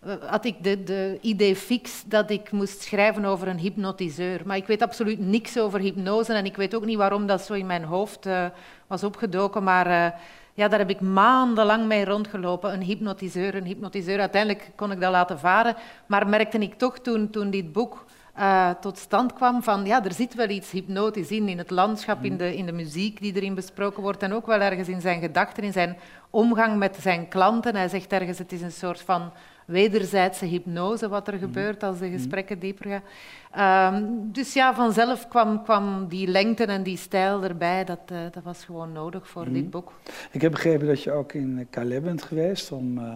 Eh, 0.00 0.14
had 0.20 0.44
ik 0.44 0.64
de, 0.64 0.82
de 0.82 1.18
idee 1.20 1.56
fix 1.56 2.04
dat 2.06 2.30
ik 2.30 2.52
moest 2.52 2.80
schrijven 2.82 3.24
over 3.24 3.48
een 3.48 3.58
hypnotiseur. 3.58 4.42
Maar 4.44 4.56
ik 4.56 4.66
weet 4.66 4.82
absoluut 4.82 5.18
niks 5.18 5.58
over 5.58 5.80
hypnose 5.80 6.32
en 6.32 6.44
ik 6.44 6.56
weet 6.56 6.74
ook 6.74 6.84
niet 6.84 6.96
waarom 6.96 7.26
dat 7.26 7.42
zo 7.42 7.52
in 7.52 7.66
mijn 7.66 7.84
hoofd 7.84 8.26
uh, 8.26 8.46
was 8.86 9.04
opgedoken. 9.04 9.62
Maar... 9.62 9.86
Uh, 9.86 10.18
ja, 10.56 10.68
daar 10.68 10.78
heb 10.78 10.90
ik 10.90 11.00
maandenlang 11.00 11.86
mee 11.86 12.04
rondgelopen. 12.04 12.72
Een 12.72 12.82
hypnotiseur, 12.82 13.54
een 13.54 13.64
hypnotiseur. 13.64 14.20
Uiteindelijk 14.20 14.70
kon 14.76 14.92
ik 14.92 15.00
dat 15.00 15.10
laten 15.10 15.38
varen. 15.38 15.76
Maar 16.06 16.28
merkte 16.28 16.58
ik 16.58 16.74
toch 16.74 16.98
toen, 16.98 17.30
toen 17.30 17.50
dit 17.50 17.72
boek 17.72 18.04
uh, 18.38 18.70
tot 18.70 18.98
stand 18.98 19.32
kwam 19.32 19.62
van 19.62 19.84
ja, 19.84 20.04
er 20.04 20.12
zit 20.12 20.34
wel 20.34 20.48
iets 20.48 20.70
hypnotisch 20.70 21.30
in, 21.30 21.48
in 21.48 21.58
het 21.58 21.70
landschap, 21.70 22.24
in 22.24 22.36
de, 22.36 22.56
in 22.56 22.66
de 22.66 22.72
muziek 22.72 23.20
die 23.20 23.36
erin 23.36 23.54
besproken 23.54 24.02
wordt 24.02 24.22
en 24.22 24.32
ook 24.32 24.46
wel 24.46 24.60
ergens 24.60 24.88
in 24.88 25.00
zijn 25.00 25.20
gedachten, 25.20 25.62
in 25.62 25.72
zijn 25.72 25.96
omgang 26.30 26.76
met 26.76 26.96
zijn 27.00 27.28
klanten. 27.28 27.76
Hij 27.76 27.88
zegt 27.88 28.12
ergens, 28.12 28.38
het 28.38 28.52
is 28.52 28.62
een 28.62 28.72
soort 28.72 29.00
van 29.00 29.32
wederzijdse 29.66 30.44
hypnose 30.44 31.08
wat 31.08 31.28
er 31.28 31.34
mhm. 31.34 31.42
gebeurt 31.42 31.82
als 31.82 31.98
de 31.98 32.10
gesprekken 32.10 32.58
dieper 32.58 32.86
gaan. 32.90 33.94
Um, 33.94 34.32
dus 34.32 34.52
ja, 34.52 34.74
vanzelf 34.74 35.28
kwam, 35.28 35.62
kwam 35.62 36.08
die 36.08 36.28
lengte 36.28 36.64
en 36.64 36.82
die 36.82 36.96
stijl 36.96 37.44
erbij. 37.44 37.84
Dat, 37.84 38.00
uh, 38.12 38.18
dat 38.30 38.42
was 38.42 38.64
gewoon 38.64 38.92
nodig 38.92 39.28
voor 39.28 39.44
dit 39.44 39.62
mhm. 39.62 39.70
boek. 39.70 39.92
Ik 40.30 40.40
heb 40.40 40.50
begrepen 40.50 40.86
dat 40.86 41.02
je 41.02 41.12
ook 41.12 41.32
in 41.32 41.66
Calais 41.70 42.00
bent 42.00 42.22
geweest 42.22 42.72
om 42.72 42.98
uh, 42.98 43.14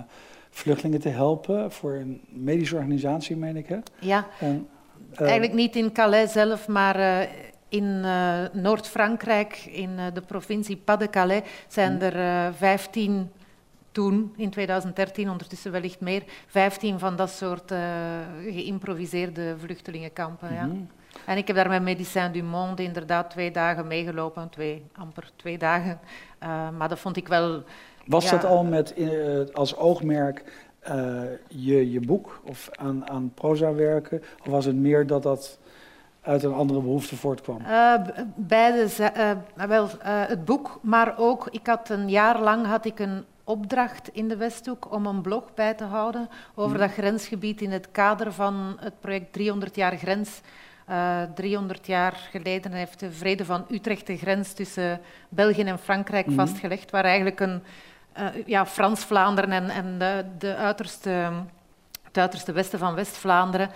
vluchtelingen 0.51 1.01
te 1.01 1.09
helpen 1.09 1.73
voor 1.73 1.95
een 1.95 2.21
medische 2.29 2.77
organisatie, 2.77 3.37
meen 3.37 3.57
ik. 3.57 3.67
Hè? 3.69 3.79
Ja, 3.99 4.27
en, 4.41 4.69
eigenlijk 5.15 5.53
niet 5.53 5.77
in 5.77 5.93
Calais 5.93 6.33
zelf, 6.33 6.69
maar 6.69 7.29
in 7.69 8.01
Noord-Frankrijk, 8.53 9.69
in 9.73 9.91
de 10.15 10.21
provincie 10.21 10.77
Pas-de-Calais, 10.77 11.43
zijn 11.69 11.95
mhm. 11.95 12.03
er 12.03 12.55
15 12.55 13.31
toen, 13.93 14.35
in 14.37 14.51
2013, 14.51 15.31
ondertussen 15.31 15.73
wellicht 15.73 16.01
meer, 16.01 16.23
15 16.47 16.99
van 16.99 17.17
dat 17.17 17.31
soort 17.31 17.73
geïmproviseerde 18.43 19.55
vluchtelingenkampen. 19.59 20.55
ja. 20.55 20.67
Mhm. 20.67 20.77
En 21.27 21.37
ik 21.37 21.47
heb 21.47 21.57
daar 21.57 21.69
met 21.69 21.83
Médecins 21.83 22.33
du 22.33 22.43
Monde 22.43 22.83
inderdaad 22.83 23.31
twee 23.31 23.51
dagen 23.51 23.87
meegelopen, 23.87 24.49
twee, 24.49 24.85
amper 24.97 25.31
twee 25.37 25.59
dagen. 25.59 26.01
Uh, 26.43 26.69
maar 26.79 26.89
dat 26.89 26.99
vond 26.99 27.17
ik 27.17 27.29
wel... 27.29 27.63
Was 28.07 28.31
dat 28.31 28.45
al 28.45 28.65
met 28.65 28.95
uh, 28.97 29.41
als 29.53 29.77
oogmerk 29.77 30.45
uh, 30.89 31.23
je, 31.49 31.91
je 31.91 32.01
boek 32.01 32.41
of 32.45 32.69
aan, 32.73 33.11
aan 33.11 33.33
proza 33.35 33.75
werken? 33.75 34.23
Of 34.41 34.47
was 34.47 34.65
het 34.65 34.77
meer 34.77 35.07
dat 35.07 35.23
dat 35.23 35.59
uit 36.21 36.43
een 36.43 36.53
andere 36.53 36.81
behoefte 36.81 37.17
voortkwam? 37.17 37.63
beide, 38.35 38.89
wel, 39.69 39.89
het 40.03 40.45
boek, 40.45 40.79
maar 40.83 41.15
ook, 41.19 41.49
ik 41.51 41.67
had 41.67 41.89
een 41.89 42.09
jaar 42.09 42.41
lang 42.41 42.67
had 42.67 42.85
ik 42.85 42.99
een 42.99 43.25
opdracht 43.51 44.09
in 44.13 44.29
de 44.29 44.37
Westhoek 44.37 44.93
om 44.93 45.07
een 45.07 45.21
blog 45.21 45.55
bij 45.55 45.75
te 45.75 45.85
houden 45.85 46.29
over 46.55 46.77
mhm. 46.77 46.81
dat 46.81 46.93
grensgebied 46.93 47.61
in 47.61 47.71
het 47.71 47.89
kader 47.91 48.33
van 48.33 48.77
het 48.81 49.01
project 49.01 49.33
300 49.33 49.77
jaar 49.77 49.97
grens 49.97 50.41
300 51.35 51.81
eh, 51.81 51.87
jaar 51.87 52.29
geleden 52.31 52.73
heeft 52.73 53.01
de 53.01 53.13
Vrede 53.13 53.45
van 53.45 53.65
Utrecht 53.71 54.07
de 54.07 54.17
grens 54.17 54.53
tussen 54.53 55.01
België 55.29 55.63
en 55.63 55.79
Frankrijk 55.79 56.27
mhm. 56.27 56.35
vastgelegd, 56.35 56.91
waar 56.91 57.05
eigenlijk 57.05 57.41
een 57.41 57.63
uh, 58.19 58.47
ja, 58.47 58.67
Frans-Vlaanderen 58.67 59.53
en, 59.53 59.71
en 59.71 59.99
de, 59.99 60.25
de 60.39 60.57
uiterste, 60.57 61.33
het 62.03 62.19
uiterste 62.19 62.53
westen 62.53 62.79
van 62.79 62.95
West-Vlaanderen 62.95 63.71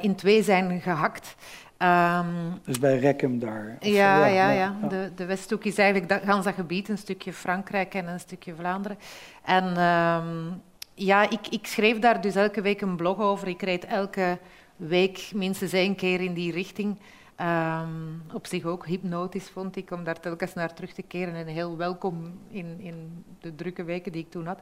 in 0.00 0.14
twee 0.14 0.42
zijn 0.42 0.80
gehakt. 0.80 1.34
Um, 1.78 2.60
dus 2.64 2.78
bij 2.78 2.98
Rekkem 2.98 3.38
daar? 3.38 3.76
Ja, 3.80 4.26
ja, 4.26 4.50
ja, 4.50 4.76
De, 4.88 5.10
de 5.14 5.24
Westhoek 5.24 5.64
is 5.64 5.78
eigenlijk 5.78 6.08
dat, 6.08 6.22
gans 6.24 6.44
dat 6.44 6.54
gebied, 6.54 6.88
een 6.88 6.98
stukje 6.98 7.32
Frankrijk 7.32 7.94
en 7.94 8.08
een 8.08 8.20
stukje 8.20 8.54
Vlaanderen. 8.54 8.98
En 9.44 9.64
um, 9.82 10.62
ja, 10.94 11.30
ik, 11.30 11.48
ik 11.50 11.66
schreef 11.66 11.98
daar 11.98 12.20
dus 12.20 12.34
elke 12.34 12.60
week 12.60 12.80
een 12.80 12.96
blog 12.96 13.18
over. 13.18 13.48
Ik 13.48 13.62
reed 13.62 13.84
elke 13.84 14.38
week 14.76 15.30
minstens 15.34 15.72
één 15.72 15.94
keer 15.94 16.20
in 16.20 16.34
die 16.34 16.52
richting. 16.52 16.98
Um, 17.40 18.22
op 18.32 18.46
zich 18.46 18.64
ook 18.64 18.86
hypnotisch 18.86 19.50
vond 19.50 19.76
ik 19.76 19.90
om 19.90 20.04
daar 20.04 20.20
telkens 20.20 20.54
naar 20.54 20.74
terug 20.74 20.92
te 20.92 21.02
keren 21.02 21.34
en 21.34 21.46
heel 21.46 21.76
welkom 21.76 22.38
in, 22.50 22.76
in 22.80 23.24
de 23.40 23.54
drukke 23.54 23.84
weken 23.84 24.12
die 24.12 24.22
ik 24.22 24.30
toen 24.30 24.46
had. 24.46 24.60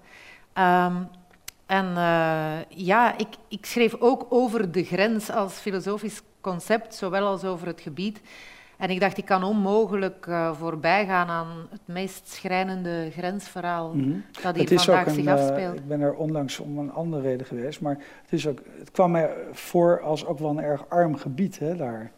En 1.70 1.86
uh, 1.86 2.58
ja, 2.68 3.18
ik, 3.18 3.28
ik 3.48 3.66
schreef 3.66 3.94
ook 3.98 4.26
over 4.28 4.72
de 4.72 4.84
grens 4.84 5.30
als 5.30 5.52
filosofisch 5.52 6.22
concept, 6.40 6.94
zowel 6.94 7.26
als 7.26 7.44
over 7.44 7.66
het 7.66 7.80
gebied. 7.80 8.20
En 8.76 8.90
ik 8.90 9.00
dacht, 9.00 9.18
ik 9.18 9.24
kan 9.24 9.42
onmogelijk 9.42 10.26
uh, 10.26 10.52
voorbij 10.52 11.06
gaan 11.06 11.28
aan 11.28 11.66
het 11.70 11.80
meest 11.84 12.28
schrijnende 12.28 13.10
grensverhaal 13.10 13.94
mm 13.94 14.02
-hmm. 14.02 14.24
dat 14.42 14.56
hier 14.56 14.80
vandaag 14.80 15.06
een, 15.06 15.14
zich 15.14 15.24
eh, 15.24 15.32
afspeelt. 15.32 15.74
Uh, 15.74 15.80
ik 15.80 15.88
ben 15.88 16.00
er 16.00 16.14
onlangs 16.14 16.58
om 16.58 16.78
een 16.78 16.92
andere 16.92 17.22
reden 17.22 17.46
geweest, 17.46 17.80
maar 17.80 17.98
het, 18.22 18.32
is 18.32 18.46
ook, 18.46 18.58
het 18.78 18.90
kwam 18.90 19.10
mij 19.10 19.30
voor 19.52 20.00
als 20.00 20.26
ook 20.26 20.38
wel 20.38 20.50
een 20.50 20.60
erg 20.60 20.88
arm 20.88 21.16
gebied 21.16 21.58
hè, 21.58 21.76
daar. 21.76 22.10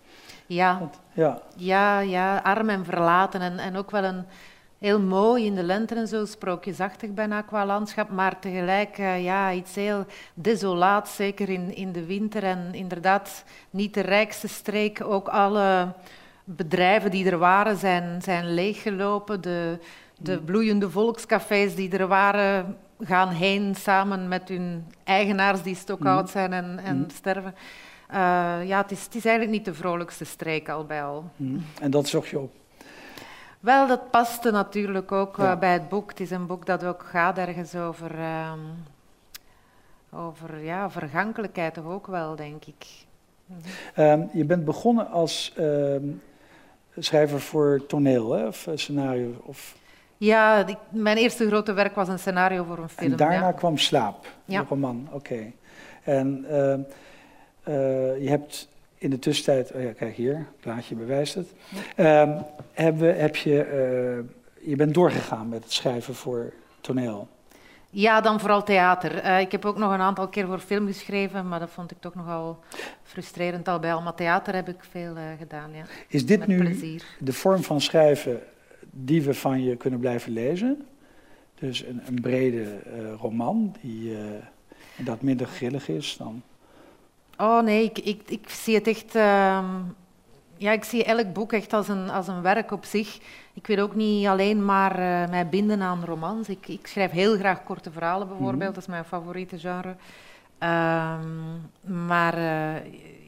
Ja, 0.47 0.79
Want, 0.79 1.01
ja. 1.13 1.43
ja, 1.57 2.01
ja, 2.01 2.39
arm 2.39 2.69
en 2.69 2.85
verlaten 2.85 3.41
en, 3.41 3.59
en 3.59 3.77
ook 3.77 3.91
wel 3.91 4.05
een 4.05 4.25
heel 4.83 5.01
mooi 5.01 5.45
in 5.45 5.55
de 5.55 5.63
lente 5.63 5.95
en 5.95 6.09
zo, 6.09 6.25
sprookjesachtig 6.25 7.11
bijna 7.11 7.43
qua 7.43 7.67
landschap, 7.67 8.11
maar 8.11 8.41
tegelijk 8.41 8.99
uh, 8.99 9.25
ja, 9.25 9.53
iets 9.53 9.75
heel 9.75 10.07
desolaat, 10.35 11.09
zeker 11.09 11.49
in, 11.49 11.75
in 11.75 11.93
de 11.93 12.07
winter 12.07 12.45
en 12.45 12.75
inderdaad 12.75 13.45
niet 13.71 13.95
de 13.95 14.01
rijkste 14.01 14.49
streek, 14.49 15.05
ook 15.05 15.29
alle 15.29 15.93
bedrijven 16.45 17.11
die 17.11 17.31
er 17.31 17.39
waren 17.39 17.77
zijn, 17.77 18.23
zijn 18.23 18.55
leeggelopen. 18.55 19.41
De, 19.41 19.79
de 20.19 20.37
mm. 20.37 20.45
bloeiende 20.45 20.91
volkscafés 20.91 21.75
die 21.75 21.99
er 21.99 22.07
waren 22.07 22.77
gaan 23.01 23.29
heen 23.29 23.75
samen 23.75 24.29
met 24.29 24.49
hun 24.49 24.87
eigenaars 25.05 25.63
die 25.63 25.75
stokoud 25.75 26.25
mm. 26.25 26.31
zijn 26.31 26.53
en, 26.53 26.81
en 26.85 26.97
mm. 26.97 27.11
sterven. 27.11 27.55
Uh, 28.11 28.17
ja, 28.65 28.81
het 28.83 28.91
is, 28.91 29.05
het 29.05 29.15
is 29.15 29.25
eigenlijk 29.25 29.57
niet 29.57 29.65
de 29.65 29.75
vrolijkste 29.75 30.25
streek 30.25 30.69
al 30.69 30.85
bij 30.85 31.05
al. 31.05 31.31
En 31.81 31.91
dat 31.91 32.09
zocht 32.09 32.29
je 32.29 32.39
op? 32.39 32.62
Wel, 33.63 33.87
dat 33.87 34.11
paste 34.11 34.51
natuurlijk 34.51 35.13
ook 35.13 35.39
uh, 35.39 35.59
bij 35.59 35.73
het 35.73 35.89
boek. 35.89 36.11
Het 36.11 36.21
is 36.21 36.31
een 36.31 36.47
boek 36.47 36.67
dat 36.67 36.85
ook 36.85 37.03
gaat 37.03 37.39
ergens 37.39 37.75
over, 37.75 38.19
uh, 38.19 38.53
over 40.11 40.65
ja, 40.65 40.91
vergankelijkheid 40.91 41.75
toch 41.75 41.85
ook 41.85 42.07
wel, 42.07 42.37
denk 42.37 42.65
ik. 42.65 42.87
Um, 43.97 44.29
je 44.33 44.45
bent 44.45 44.65
begonnen 44.65 45.11
als 45.11 45.53
ehm, 45.57 46.05
schrijver 46.99 47.41
voor 47.41 47.87
toneel 47.87 48.33
hè? 48.33 48.47
of 48.47 48.67
eh, 48.67 48.77
scenario? 48.77 49.43
Of... 49.43 49.77
Ja, 50.17 50.65
mijn 50.89 51.17
eerste 51.17 51.47
grote 51.47 51.73
werk 51.73 51.95
was 51.95 52.09
een 52.09 52.19
scenario 52.19 52.65
voor 52.65 52.79
een 52.79 52.89
film. 52.89 53.11
En 53.11 53.17
daarna 53.17 53.53
kwam 53.53 53.79
Slaap, 53.79 54.27
ja. 54.45 54.61
de 54.61 54.67
roman. 54.69 55.09
Oké. 55.13 55.53
En 56.03 56.45
uh, 56.51 56.55
uh, 56.55 58.23
je 58.23 58.29
hebt 58.29 58.69
in 59.03 59.11
de 59.11 59.19
tussentijd, 59.19 59.73
oh 59.73 59.83
ja, 59.83 59.93
kijk 59.93 60.15
hier, 60.15 60.37
het 60.37 60.61
plaatje 60.61 60.95
bewijst 60.95 61.35
het. 61.35 61.53
Uh, 61.97 62.41
heb, 62.73 63.01
heb 63.01 63.37
je, 63.37 63.55
je 64.61 64.77
bent 64.77 64.95
doorgegaan 64.95 65.49
met 65.49 65.63
het 65.63 65.73
schrijven 65.73 66.15
voor 66.15 66.53
toneel. 66.81 67.29
Ja, 67.91 68.21
dan 68.21 68.41
vooral 68.41 68.63
theater. 68.63 69.25
Uh, 69.25 69.41
ik 69.41 69.53
heb 69.53 69.65
ook 69.65 69.79
nog 69.79 69.93
een 69.93 70.01
aantal 70.01 70.29
keer 70.29 70.47
voor 70.47 70.59
film 70.59 70.87
geschreven, 70.87 71.49
maar 71.49 71.59
dat 71.59 71.71
vond 71.71 71.91
ik 71.91 71.97
toch 72.01 72.15
nogal 72.15 72.61
frustrerend 73.03 73.69
al 73.69 73.79
bij 73.79 73.95
al. 73.95 74.03
Maar 74.03 74.15
theater 74.15 74.55
heb 74.55 74.69
ik 74.69 74.85
veel 74.91 75.17
uh, 75.17 75.23
gedaan, 75.39 75.71
ja. 75.73 75.85
Is 76.09 76.27
dit 76.27 76.47
nu 76.47 76.59
plezier. 76.59 77.05
de 77.19 77.33
vorm 77.33 77.63
van 77.63 77.81
schrijven 77.81 78.41
die 78.91 79.23
we 79.23 79.35
van 79.35 79.63
je 79.63 79.77
kunnen 79.77 80.01
blijven 80.01 80.33
lezen? 80.33 80.87
Dus 81.55 81.85
een, 81.85 82.01
een 82.07 82.21
brede 82.21 82.79
roman 83.21 83.75
die 83.81 84.17
dat 84.97 85.23
minder 85.23 85.47
grillig 85.47 85.89
is 85.89 86.17
dan... 86.17 86.43
Oh 87.37 87.63
nee, 87.63 87.85
ik, 87.85 87.99
ik, 87.99 88.23
ik 88.27 88.49
zie 88.49 88.75
het 88.75 88.87
echt... 88.87 89.15
Ehm, 89.15 89.67
ja, 90.57 90.73
ik 90.73 90.85
zie 90.85 91.05
elk 91.05 91.33
boek 91.33 91.53
echt 91.53 91.73
als 91.73 91.89
een, 91.89 92.11
als 92.11 92.29
een 92.29 92.43
werk 92.43 92.71
op 92.71 92.85
zich. 92.85 93.19
Ik 93.55 93.67
wil 93.67 93.79
ook 93.79 93.95
niet 93.95 94.27
alleen 94.27 94.65
maar 94.65 94.99
uh, 94.99 95.29
mij 95.29 95.49
binden 95.49 95.83
aan 95.83 96.05
romans. 96.05 96.49
Ik, 96.49 96.69
ik, 96.69 96.87
schrijf 96.87 97.11
heel 97.11 97.37
graag 97.37 97.65
korte 97.65 97.91
verhalen 97.91 98.29
bijvoorbeeld, 98.29 98.63
mhm. 98.63 98.73
dat 98.73 98.83
is 98.83 98.87
mijn 98.87 99.05
favoriete 99.05 99.59
genre. 99.59 99.95
Um, 100.59 101.71
maar 102.07 102.39
uh, 102.39 102.75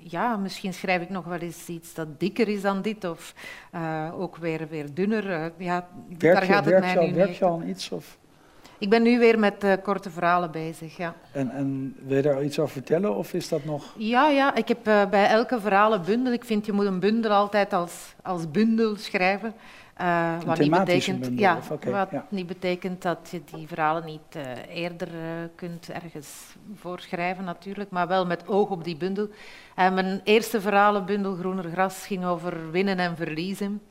ja, 0.03 0.37
misschien 0.37 0.75
schrijf 0.75 1.03
ik 1.03 1.11
nog 1.11 1.25
wel 1.25 1.39
eens 1.39 1.69
iets 1.69 1.95
dat 1.95 2.21
dikker 2.21 2.49
is 2.49 2.63
dan 2.63 2.83
dit, 2.83 3.05
of 3.05 3.35
uh, 3.75 4.21
ook 4.21 4.37
weer, 4.37 4.69
weer 4.69 4.95
dunner. 4.95 5.53
ja, 5.57 5.89
werk 6.19 6.35
daar 6.35 6.43
gaat 6.43 6.65
het 6.65 6.81
mij 6.81 7.07
nu 7.07 7.15
Werk 7.15 7.33
je 7.33 7.47
aan 7.47 7.69
iets? 7.69 7.91
Of? 7.91 8.19
Ik 8.79 8.91
ben 8.91 9.03
nu 9.03 9.19
weer 9.19 9.39
met 9.39 9.65
uh, 9.65 9.73
korte 9.83 10.11
verhalen 10.11 10.51
bezig, 10.51 10.97
ja. 10.97 11.15
En, 11.33 11.51
en 11.51 11.97
wil 12.07 12.17
je 12.17 12.23
daar 12.23 12.45
iets 12.45 12.59
over 12.59 12.73
vertellen, 12.73 13.15
of 13.15 13.35
is 13.35 13.49
dat 13.49 13.65
nog... 13.65 13.95
Ja, 13.97 14.29
ja 14.29 14.55
ik 14.55 14.69
heb 14.69 14.89
uh, 14.89 15.07
bij 15.07 15.27
elke 15.27 15.61
verhalenbundel... 15.61 16.33
Ik 16.33 16.45
vind, 16.45 16.67
je 16.67 16.73
moet 16.73 16.87
een 16.87 17.01
bundel 17.01 17.31
altijd 17.31 17.73
als, 17.73 18.15
als 18.23 18.51
bundel 18.51 18.97
schrijven. 18.97 19.55
Uh, 20.01 20.43
wat 20.45 20.59
niet 20.59 20.71
betekent, 20.71 21.31
ja, 21.39 21.59
wat 21.85 22.31
niet 22.31 22.47
betekent 22.47 23.03
dat 23.03 23.29
je 23.31 23.43
die 23.45 23.67
verhalen 23.67 24.05
niet 24.05 24.37
uh, 24.37 24.43
eerder 24.69 25.09
uh, 25.09 25.21
kunt 25.55 25.89
ergens 25.89 26.57
voorschrijven 26.75 27.45
natuurlijk, 27.45 27.91
maar 27.91 28.09
wel 28.09 28.27
met 28.27 28.49
oog 28.49 28.69
op 28.69 28.85
die 28.85 28.97
bundel. 28.97 29.29
En 29.75 29.95
mijn 29.95 30.21
eerste 30.25 30.61
verhalenbundel, 30.61 31.35
Groener 31.35 31.71
Gras, 31.71 32.07
ging 32.07 32.25
over 32.25 32.71
winnen 32.71 32.99
en 32.99 33.17
verliezen. 33.17 33.83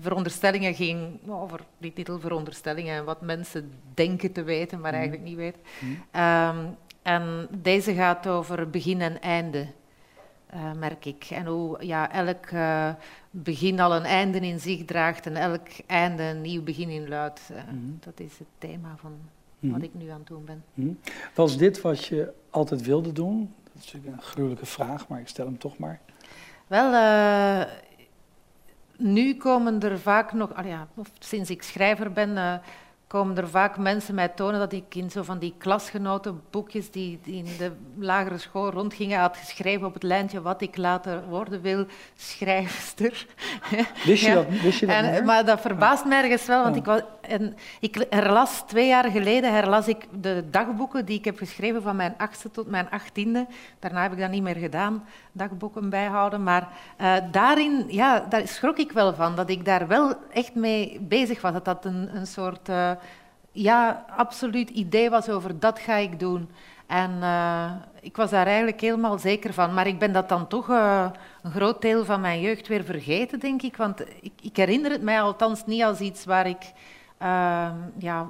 veronderstellingen 0.00 0.74
ging 0.74 1.18
over 1.28 1.60
die 1.78 1.92
titel 1.92 2.20
Veronderstellingen 2.20 2.96
en 2.96 3.04
wat 3.04 3.20
mensen 3.20 3.72
denken 3.94 4.32
te 4.32 4.42
weten, 4.42 4.80
maar 4.80 4.92
mhm. 4.92 5.00
eigenlijk 5.00 5.28
niet 5.28 5.36
weten. 5.36 5.60
Mm. 5.80 6.20
Um, 6.20 6.76
en 7.02 7.48
deze 7.50 7.94
gaat 7.94 8.26
over 8.26 8.70
begin 8.70 9.00
en 9.00 9.20
einde. 9.20 9.66
Uh, 10.54 10.72
merk 10.72 11.04
ik. 11.04 11.26
En 11.30 11.46
hoe 11.46 11.86
ja, 11.86 12.12
elk 12.12 12.50
uh, 12.50 12.90
begin 13.30 13.80
al 13.80 13.94
een 13.94 14.04
einde 14.04 14.38
in 14.38 14.60
zich 14.60 14.84
draagt 14.84 15.26
en 15.26 15.36
elk 15.36 15.66
einde 15.86 16.22
een 16.22 16.40
nieuw 16.40 16.62
begin 16.62 16.88
inluidt. 16.88 17.40
Uh, 17.52 17.56
mm 17.72 17.98
Dat 18.00 18.20
is 18.20 18.38
het 18.38 18.48
thema 18.58 18.96
van 18.96 19.12
mm 19.58 19.72
wat 19.72 19.82
ik 19.82 19.94
nu 19.94 20.08
aan 20.08 20.18
het 20.18 20.26
doen 20.26 20.44
ben. 20.44 20.64
Mm 20.74 20.98
Was 21.34 21.56
dit 21.56 21.80
wat 21.80 22.04
je 22.04 22.32
altijd 22.50 22.82
wilde 22.82 23.12
doen? 23.12 23.54
Dat 23.64 23.82
is 23.82 23.92
natuurlijk 23.92 24.22
een 24.22 24.28
gruwelijke 24.28 24.66
vraag, 24.66 25.08
maar 25.08 25.20
ik 25.20 25.28
stel 25.28 25.46
hem 25.46 25.58
toch 25.58 25.78
maar. 25.78 26.00
Wel, 26.66 27.66
nu 28.96 29.34
komen 29.34 29.80
er 29.80 29.98
vaak 29.98 30.32
nog, 30.32 30.54
ah 30.54 30.66
ja, 30.66 30.88
sinds 31.18 31.50
ik 31.50 31.62
schrijver 31.62 32.12
ben, 32.12 32.60
komen 33.08 33.36
er 33.36 33.48
vaak 33.48 33.78
mensen 33.78 34.14
mij 34.14 34.28
tonen 34.28 34.58
dat 34.58 34.72
ik 34.72 34.94
in 34.94 35.10
zo 35.10 35.22
van 35.22 35.38
die 35.38 35.54
klasgenotenboekjes 35.58 36.90
die, 36.90 37.18
die 37.22 37.36
in 37.36 37.56
de 37.58 37.72
lagere 37.98 38.38
school 38.38 38.70
rondgingen 38.70 39.20
had 39.20 39.36
geschreven 39.36 39.86
op 39.86 39.94
het 39.94 40.02
lijntje 40.02 40.42
wat 40.42 40.60
ik 40.60 40.76
later 40.76 41.28
worden 41.28 41.60
wil, 41.60 41.86
schrijfster. 42.16 43.26
Wist 44.04 44.24
je 44.24 44.34
dat, 44.34 44.46
wist 44.48 44.78
je 44.78 44.86
dat 44.86 44.94
en, 44.94 45.24
Maar 45.24 45.44
dat 45.44 45.60
verbaast 45.60 46.04
mij 46.04 46.22
ergens 46.22 46.46
wel, 46.46 46.62
want 46.62 46.76
ik 46.76 46.84
was 46.84 47.00
en 47.28 47.56
ik 47.80 48.06
herlas 48.10 48.62
twee 48.66 48.86
jaar 48.86 49.10
geleden 49.10 49.52
herlas 49.52 49.88
ik 49.88 50.06
de 50.20 50.44
dagboeken 50.50 51.04
die 51.04 51.18
ik 51.18 51.24
heb 51.24 51.38
geschreven 51.38 51.82
van 51.82 51.96
mijn 51.96 52.14
achtste 52.16 52.50
tot 52.50 52.66
mijn 52.66 52.90
achttiende. 52.90 53.46
Daarna 53.78 54.02
heb 54.02 54.12
ik 54.12 54.18
dat 54.18 54.30
niet 54.30 54.42
meer 54.42 54.56
gedaan, 54.56 55.04
dagboeken 55.32 55.90
bijhouden. 55.90 56.42
Maar 56.42 56.68
uh, 57.00 57.14
daarin, 57.30 57.84
ja, 57.88 58.26
daar 58.28 58.48
schrok 58.48 58.78
ik 58.78 58.92
wel 58.92 59.14
van, 59.14 59.36
dat 59.36 59.50
ik 59.50 59.64
daar 59.64 59.86
wel 59.86 60.14
echt 60.32 60.54
mee 60.54 61.00
bezig 61.00 61.40
was. 61.40 61.52
Dat 61.52 61.64
dat 61.64 61.84
een, 61.84 62.16
een 62.16 62.26
soort, 62.26 62.68
uh, 62.68 62.90
ja, 63.52 64.04
absoluut 64.16 64.70
idee 64.70 65.10
was 65.10 65.28
over 65.28 65.58
dat 65.58 65.78
ga 65.78 65.94
ik 65.94 66.20
doen. 66.20 66.48
En 66.86 67.10
uh, 67.20 67.72
ik 68.00 68.16
was 68.16 68.30
daar 68.30 68.46
eigenlijk 68.46 68.80
helemaal 68.80 69.18
zeker 69.18 69.52
van. 69.52 69.74
Maar 69.74 69.86
ik 69.86 69.98
ben 69.98 70.12
dat 70.12 70.28
dan 70.28 70.48
toch 70.48 70.68
uh, 70.68 71.10
een 71.42 71.50
groot 71.50 71.82
deel 71.82 72.04
van 72.04 72.20
mijn 72.20 72.40
jeugd 72.40 72.68
weer 72.68 72.84
vergeten, 72.84 73.40
denk 73.40 73.62
ik. 73.62 73.76
Want 73.76 74.00
ik, 74.20 74.32
ik 74.42 74.56
herinner 74.56 74.90
het 74.90 75.02
mij 75.02 75.20
althans 75.20 75.66
niet 75.66 75.82
als 75.82 76.00
iets 76.00 76.24
waar 76.24 76.46
ik 76.46 76.72
uh, 77.22 77.70
ja, 77.98 78.26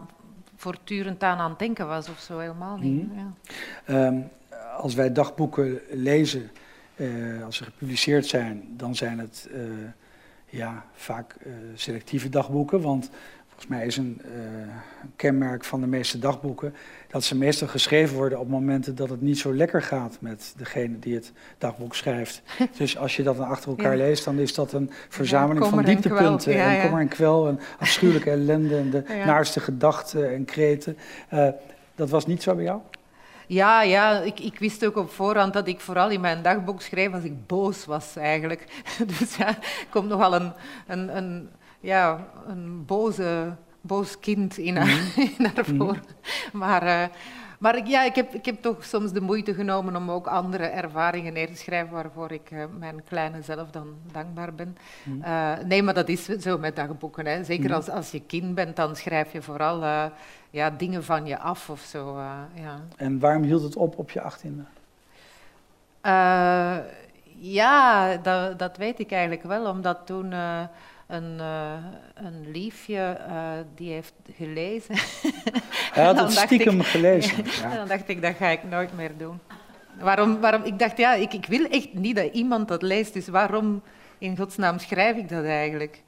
voortdurend 0.56 1.22
aan 1.22 1.38
aan 1.38 1.50
het 1.50 1.58
denken 1.58 1.86
was 1.86 2.08
of 2.08 2.18
zo, 2.18 2.38
helemaal 2.38 2.76
niet. 2.76 3.12
Mm. 3.12 3.32
Ja. 3.86 4.06
Um, 4.06 4.28
als 4.76 4.94
wij 4.94 5.12
dagboeken 5.12 5.80
lezen, 5.90 6.50
als 7.44 7.56
ze 7.56 7.64
gepubliceerd 7.64 8.26
zijn, 8.26 8.64
dan 8.76 8.94
zijn 8.94 9.18
het 9.18 9.50
ja, 10.46 10.84
vaak 10.92 11.36
selectieve 11.74 12.28
dagboeken. 12.28 12.80
Want 12.80 13.10
volgens 13.58 13.78
mij 13.78 13.86
is 13.86 13.96
een 13.96 14.20
uh, 14.24 14.74
kenmerk 15.16 15.64
van 15.64 15.80
de 15.80 15.86
meeste 15.86 16.18
dagboeken 16.18 16.74
dat 17.08 17.24
ze 17.24 17.36
meestal 17.36 17.68
geschreven 17.68 18.16
worden 18.16 18.38
op 18.38 18.48
momenten 18.48 18.94
dat 18.94 19.08
het 19.08 19.20
niet 19.20 19.38
zo 19.38 19.54
lekker 19.54 19.82
gaat 19.82 20.16
met 20.20 20.54
degene 20.56 20.98
die 20.98 21.14
het 21.14 21.32
dagboek 21.58 21.94
schrijft. 21.94 22.42
dus 22.78 22.98
als 22.98 23.16
je 23.16 23.22
dat 23.22 23.36
dan 23.36 23.46
achter 23.46 23.68
elkaar 23.68 23.96
ja. 23.96 24.04
leest, 24.04 24.24
dan 24.24 24.38
is 24.38 24.54
dat 24.54 24.72
een 24.72 24.90
verzameling 25.08 25.64
ja, 25.64 25.70
van 25.70 25.84
dieptepunten 25.84 26.52
en, 26.52 26.58
ja, 26.58 26.76
en 26.76 26.82
kommer 26.82 27.00
en 27.00 27.08
kwel 27.08 27.48
en 27.48 27.60
afschuwelijke 27.78 28.30
ellende 28.40 28.76
en 28.76 28.90
de 28.90 29.02
naarste 29.24 29.60
gedachten 29.60 30.34
en 30.34 30.44
kreten. 30.44 30.98
Uh, 31.32 31.48
dat 31.94 32.10
was 32.10 32.26
niet 32.26 32.42
zo 32.42 32.54
bij 32.54 32.64
jou? 32.64 32.80
Ja, 33.46 33.82
ja 33.82 34.20
ik, 34.20 34.40
ik, 34.40 34.58
wist 34.58 34.86
ook 34.86 34.96
op 34.96 35.10
voorhand 35.10 35.52
dat 35.52 35.68
ik 35.68 35.80
vooral 35.80 36.10
in 36.10 36.20
mijn 36.20 36.42
dagboek 36.42 36.82
schreef 36.82 37.12
als 37.12 37.24
ik 37.24 37.46
boos 37.46 37.84
was 37.84 38.16
eigenlijk. 38.16 38.84
dus 39.18 39.36
ja, 39.36 39.58
komt 39.90 40.08
nogal 40.08 40.34
een, 40.34 40.52
een, 40.86 41.16
een 41.16 41.48
ja, 41.88 42.26
een 42.46 42.84
boze, 42.86 43.56
boos 43.80 44.18
kind 44.18 44.58
in 44.58 44.76
haar, 44.76 45.12
mm. 45.38 45.76
voor. 45.76 45.92
Mm. 45.92 46.00
Maar, 46.52 46.82
uh, 46.86 47.04
maar 47.58 47.76
ik, 47.76 47.86
ja, 47.86 48.02
ik, 48.04 48.14
heb, 48.14 48.34
ik 48.34 48.44
heb 48.44 48.62
toch 48.62 48.84
soms 48.84 49.12
de 49.12 49.20
moeite 49.20 49.54
genomen 49.54 49.96
om 49.96 50.10
ook 50.10 50.26
andere 50.26 50.64
ervaringen 50.64 51.32
neer 51.32 51.46
te 51.46 51.56
schrijven 51.56 51.94
waarvoor 51.94 52.32
ik 52.32 52.50
uh, 52.50 52.64
mijn 52.78 53.04
kleine 53.04 53.42
zelf 53.42 53.70
dan 53.70 53.94
dankbaar 54.12 54.54
ben. 54.54 54.76
Mm. 55.04 55.22
Uh, 55.22 55.58
nee, 55.64 55.82
maar 55.82 55.94
dat 55.94 56.08
is 56.08 56.24
zo 56.24 56.58
met 56.58 56.76
dagboeken. 56.76 57.26
Hè. 57.26 57.44
Zeker 57.44 57.74
als, 57.74 57.88
als 57.88 58.10
je 58.10 58.20
kind 58.20 58.54
bent, 58.54 58.76
dan 58.76 58.96
schrijf 58.96 59.32
je 59.32 59.42
vooral 59.42 60.10
ja, 60.50 60.70
dingen 60.70 61.04
van 61.04 61.26
je 61.26 61.38
af 61.38 61.70
of 61.70 61.80
zo. 61.80 62.18
ja. 62.54 62.80
En 62.96 63.18
waarom 63.18 63.42
hield 63.42 63.62
het 63.62 63.76
op 63.76 63.98
op 63.98 64.10
je 64.10 64.20
achttiende? 64.20 64.64
ja, 67.40 68.16
dat, 68.16 68.58
dat 68.58 68.76
weet 68.76 68.98
ik 68.98 69.10
eigenlijk 69.10 69.42
wel, 69.42 69.70
omdat 69.70 69.98
toen 70.04 70.32
een, 71.08 71.36
uh, 71.40 71.72
een 72.14 72.50
liefje 72.50 73.18
uh, 73.28 73.50
die 73.74 73.92
heeft 73.92 74.14
gelezen. 74.36 74.94
Hij 75.94 76.04
had 76.04 76.20
het 76.20 76.32
stiekem 76.32 76.80
ik, 76.80 76.86
gelezen. 76.86 77.44
Ja. 77.62 77.74
dan 77.76 77.88
dacht 77.88 78.08
ik, 78.08 78.22
dat 78.22 78.36
ga 78.36 78.48
ik 78.48 78.64
nooit 78.64 78.92
meer 78.96 79.16
doen. 79.16 79.40
Waarom, 80.00 80.40
waarom, 80.40 80.62
ik 80.62 80.78
dacht, 80.78 80.98
ja, 80.98 81.14
ik, 81.14 81.32
ik 81.32 81.46
wil 81.46 81.64
echt 81.64 81.94
niet 81.94 82.16
dat 82.16 82.32
iemand 82.32 82.68
dat 82.68 82.82
leest, 82.82 83.12
dus 83.12 83.28
waarom 83.28 83.82
in 84.18 84.36
godsnaam 84.36 84.78
schrijf 84.78 85.16
ik 85.16 85.28
dat 85.28 85.44
eigenlijk? 85.44 86.02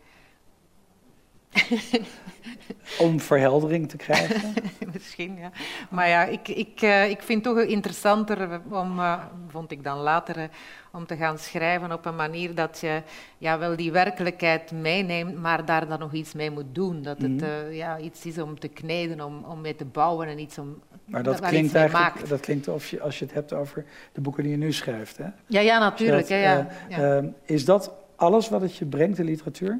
Om 2.99 3.21
verheldering 3.21 3.88
te 3.88 3.97
krijgen? 3.97 4.52
Misschien, 4.92 5.37
ja. 5.38 5.50
Maar 5.90 6.09
ja, 6.09 6.25
ik, 6.25 6.49
ik, 6.49 6.83
uh, 6.83 7.11
ik 7.11 7.23
vind 7.23 7.45
het 7.45 7.54
toch 7.54 7.64
interessanter, 7.64 8.61
om, 8.71 8.99
uh, 8.99 9.25
vond 9.49 9.71
ik 9.71 9.85
dan 9.85 9.99
later, 9.99 10.38
uh, 10.38 10.45
om 10.92 11.07
te 11.07 11.16
gaan 11.16 11.39
schrijven 11.39 11.93
op 11.93 12.06
een 12.06 12.17
manier 12.17 12.54
dat 12.54 12.80
je 12.80 13.02
ja, 13.39 13.58
wel 13.58 13.76
die 13.76 13.93
werkelijkheid 13.93 14.73
meeneemt, 14.73 15.36
maar 15.36 15.65
daar 15.65 15.89
dan 15.89 15.99
nog 15.99 16.13
iets 16.13 16.32
mee 16.32 16.50
moet 16.50 16.75
doen. 16.75 17.02
Dat 17.02 17.23
het 17.23 17.41
mm. 17.41 17.73
ja, 17.73 17.99
iets 17.99 18.26
is 18.26 18.39
om 18.39 18.58
te 18.58 18.69
kneden, 18.69 19.21
om, 19.21 19.45
om 19.45 19.60
mee 19.60 19.76
te 19.76 19.84
bouwen 19.84 20.28
en 20.28 20.39
iets 20.39 20.58
om 20.58 20.82
maar 21.10 21.23
dat 21.23 21.41
klinkt 21.41 21.75
eigenlijk, 21.75 22.28
dat 22.28 22.41
klinkt 22.41 22.69
of 22.69 22.91
je, 22.91 23.00
als 23.00 23.19
je 23.19 23.25
het 23.25 23.34
hebt 23.34 23.52
over 23.52 23.84
de 24.13 24.21
boeken 24.21 24.43
die 24.43 24.52
je 24.52 24.58
nu 24.58 24.73
schrijft. 24.73 25.17
Hè? 25.17 25.26
Ja, 25.47 25.60
ja, 25.60 25.78
natuurlijk. 25.78 26.28
Dat, 26.28 26.39
ja, 26.39 26.69
ja. 26.89 27.25
is 27.45 27.65
dat 27.65 27.93
alles 28.17 28.49
wat 28.49 28.60
het 28.60 28.76
je 28.76 28.84
brengt, 28.84 29.17
de 29.17 29.25
literatuur? 29.25 29.78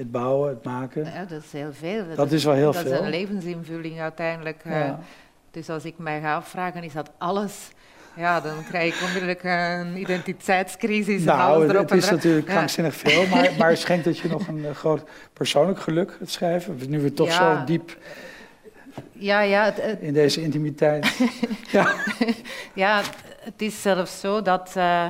Het 0.00 0.10
bouwen, 0.10 0.48
het 0.48 0.64
maken. 0.64 1.04
Ja, 1.04 1.24
dat 1.24 1.42
is 1.42 1.52
heel 1.52 1.72
veel. 1.72 2.06
Dat, 2.06 2.16
dat 2.16 2.32
is 2.32 2.44
wel 2.44 2.54
heel 2.54 2.72
veel. 2.72 2.84
Dat 2.84 2.92
is 2.92 2.98
een 2.98 3.10
levensinvulling 3.10 4.00
uiteindelijk. 4.00 4.60
Ja. 4.64 4.86
Uh, 4.86 4.92
dus 5.50 5.68
als 5.68 5.84
ik 5.84 5.94
mij 5.96 6.20
ga 6.20 6.34
afvragen, 6.34 6.82
is 6.82 6.92
dat 6.92 7.10
alles? 7.18 7.70
Ja, 8.16 8.40
dan 8.40 8.64
krijg 8.68 8.94
ik 8.94 9.02
onmiddellijk 9.02 9.42
een 9.44 9.96
identiteitscrisis. 9.96 11.22
Nou, 11.22 11.38
en 11.38 11.44
alles 11.44 11.68
erop 11.68 11.88
het 11.88 12.02
is 12.02 12.10
natuurlijk 12.10 12.46
krankzinnig 12.46 12.94
veel, 12.94 13.26
maar, 13.26 13.50
maar 13.58 13.76
schenkt 13.76 14.04
het 14.04 14.18
je 14.18 14.28
nog 14.28 14.48
een 14.48 14.58
uh, 14.58 14.70
groot 14.70 15.02
persoonlijk 15.32 15.80
geluk, 15.80 16.16
het 16.18 16.30
schrijven? 16.30 16.78
Nu 16.88 17.00
we 17.00 17.12
toch 17.12 17.28
ja. 17.28 17.58
zo 17.58 17.64
diep 17.64 17.96
ja, 19.12 19.40
ja, 19.40 19.64
het, 19.64 19.82
het, 19.82 20.00
in 20.00 20.12
deze 20.12 20.42
intimiteit. 20.42 21.18
ja. 21.72 21.94
ja, 22.74 23.02
het 23.40 23.62
is 23.62 23.82
zelfs 23.82 24.20
zo 24.20 24.42
dat... 24.42 24.74
Uh, 24.76 25.06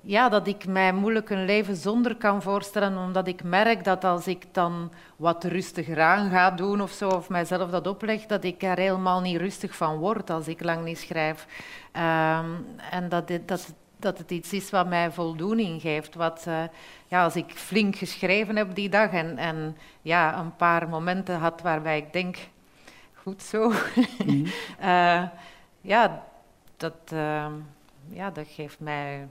ja, 0.00 0.28
dat 0.28 0.46
ik 0.46 0.66
mij 0.66 0.92
moeilijk 0.92 1.30
een 1.30 1.44
leven 1.44 1.76
zonder 1.76 2.16
kan 2.16 2.42
voorstellen, 2.42 2.98
omdat 2.98 3.26
ik 3.26 3.42
merk 3.42 3.84
dat 3.84 4.04
als 4.04 4.26
ik 4.26 4.44
dan 4.52 4.92
wat 5.16 5.44
rustiger 5.44 6.00
aan 6.00 6.30
ga 6.30 6.50
doen 6.50 6.80
of 6.80 6.90
zo, 6.90 7.08
of 7.08 7.28
mijzelf 7.28 7.70
dat 7.70 7.86
opleg, 7.86 8.26
dat 8.26 8.44
ik 8.44 8.62
er 8.62 8.78
helemaal 8.78 9.20
niet 9.20 9.36
rustig 9.36 9.76
van 9.76 9.96
word 9.96 10.30
als 10.30 10.48
ik 10.48 10.64
lang 10.64 10.84
niet 10.84 10.98
schrijf. 10.98 11.46
Um, 11.92 12.66
en 12.90 13.08
dat, 13.08 13.28
dit, 13.28 13.48
dat, 13.48 13.74
dat 13.96 14.18
het 14.18 14.30
iets 14.30 14.52
is 14.52 14.70
wat 14.70 14.88
mij 14.88 15.10
voldoening 15.10 15.80
geeft. 15.80 16.14
Wat, 16.14 16.44
uh, 16.48 16.62
ja, 17.06 17.24
als 17.24 17.36
ik 17.36 17.50
flink 17.50 17.96
geschreven 17.96 18.56
heb 18.56 18.74
die 18.74 18.88
dag 18.88 19.10
en, 19.10 19.38
en 19.38 19.76
ja, 20.02 20.38
een 20.38 20.56
paar 20.56 20.88
momenten 20.88 21.38
had 21.38 21.62
waarbij 21.62 21.98
ik 21.98 22.12
denk, 22.12 22.36
goed 23.14 23.42
zo. 23.42 23.72
Mm. 24.26 24.46
uh, 24.80 25.22
ja, 25.80 26.24
dat, 26.76 26.94
uh, 27.12 27.46
ja, 28.08 28.30
dat 28.30 28.46
geeft 28.48 28.80
mij 28.80 29.28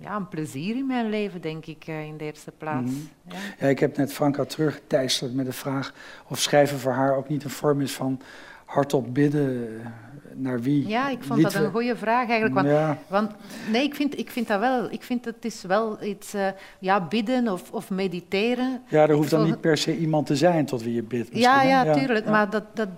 ja, 0.00 0.16
een 0.16 0.28
plezier 0.28 0.76
in 0.76 0.86
mijn 0.86 1.08
leven, 1.08 1.40
denk 1.40 1.66
ik, 1.66 1.84
eh, 1.86 2.04
in 2.04 2.16
de 2.16 2.24
eerste 2.24 2.52
plaats. 2.58 2.90
Mm 2.90 3.08
ja. 3.28 3.36
ja. 3.58 3.66
ik 3.66 3.78
heb 3.78 3.96
net 3.96 4.12
Franka 4.12 4.44
teruggeteisterd 4.44 5.34
met 5.34 5.46
de 5.46 5.52
vraag 5.52 5.92
of 6.28 6.38
schrijven 6.38 6.78
voor 6.78 6.92
haar 6.92 7.16
ook 7.16 7.28
niet 7.28 7.44
een 7.44 7.50
vorm 7.50 7.80
is 7.80 7.92
van 7.92 8.20
hardop 8.64 9.14
bidden. 9.14 9.80
Eh, 9.80 9.86
naar 10.34 10.60
wie? 10.60 10.88
Ja, 10.88 11.08
ik 11.08 11.22
vond 11.22 11.42
dat 11.42 11.54
een 11.54 11.70
goede 11.70 11.96
vraag 11.96 12.28
eigenlijk. 12.28 12.54
Want, 12.54 12.66
ja. 12.66 12.98
want, 13.06 13.30
nee, 13.70 13.82
ik 13.82 13.94
vind, 13.94 14.18
ik 14.18 14.30
vind 14.30 14.48
dat 14.48 14.60
wel. 14.60 14.92
Ik 14.92 15.02
vind 15.02 15.24
het 15.24 15.44
is 15.44 15.62
wel 15.62 16.02
iets, 16.02 16.34
uh, 16.34 16.48
ja, 16.78 17.06
bidden 17.06 17.48
of, 17.48 17.72
of 17.72 17.90
mediteren. 17.90 18.82
Ja, 18.88 19.08
er 19.08 19.14
hoeft 19.14 19.30
dan 19.30 19.44
niet 19.44 19.60
per 19.60 19.76
se 19.76 19.96
iemand 19.96 20.26
te 20.26 20.36
zijn 20.36 20.66
tot 20.66 20.82
wie 20.82 20.94
je 20.94 21.02
bidt. 21.02 21.28
Ja, 21.32 21.62
ja, 21.62 21.84
ja, 21.84 21.92
tuurlijk. 21.92 22.26
Maar 22.26 22.50
dat, 22.50 22.64
dat, 22.74 22.88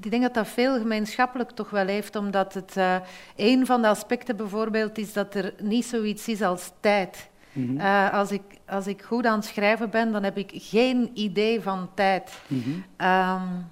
ik 0.00 0.10
denk 0.10 0.22
dat 0.22 0.34
dat 0.34 0.48
veel 0.48 0.78
gemeenschappelijk 0.78 1.50
toch 1.50 1.70
wel 1.70 1.86
heeft, 1.86 2.16
omdat 2.16 2.54
het 2.54 2.76
uh, 2.76 2.96
een 3.36 3.66
van 3.66 3.82
de 3.82 3.88
aspecten 3.88 4.36
bijvoorbeeld 4.36 4.98
is 4.98 5.12
dat 5.12 5.34
er 5.34 5.54
niet 5.62 5.84
zoiets 5.84 6.28
is 6.28 6.42
als 6.42 6.70
tijd. 6.80 7.28
Mm 7.52 7.66
-hmm. 7.66 7.76
uh, 7.76 8.12
als, 8.12 8.30
ik, 8.30 8.42
als 8.66 8.86
ik 8.86 9.02
goed 9.02 9.26
aan 9.26 9.38
het 9.38 9.48
schrijven 9.48 9.90
ben, 9.90 10.12
dan 10.12 10.22
heb 10.22 10.38
ik 10.38 10.50
geen 10.54 11.10
idee 11.14 11.60
van 11.60 11.88
tijd. 11.94 12.40
Mm 12.46 12.62
-hmm. 12.62 13.08
um, 13.08 13.66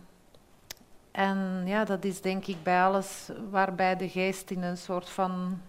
en 1.11 1.62
ja, 1.64 1.85
dat 1.85 2.05
is 2.05 2.21
denk 2.21 2.47
ik 2.47 2.57
bij 2.62 2.83
alles 2.83 3.29
waarbij 3.51 3.97
de 3.97 4.09
geest 4.09 4.51
in 4.51 4.62
een 4.62 4.77
soort 4.77 5.09
van 5.09 5.61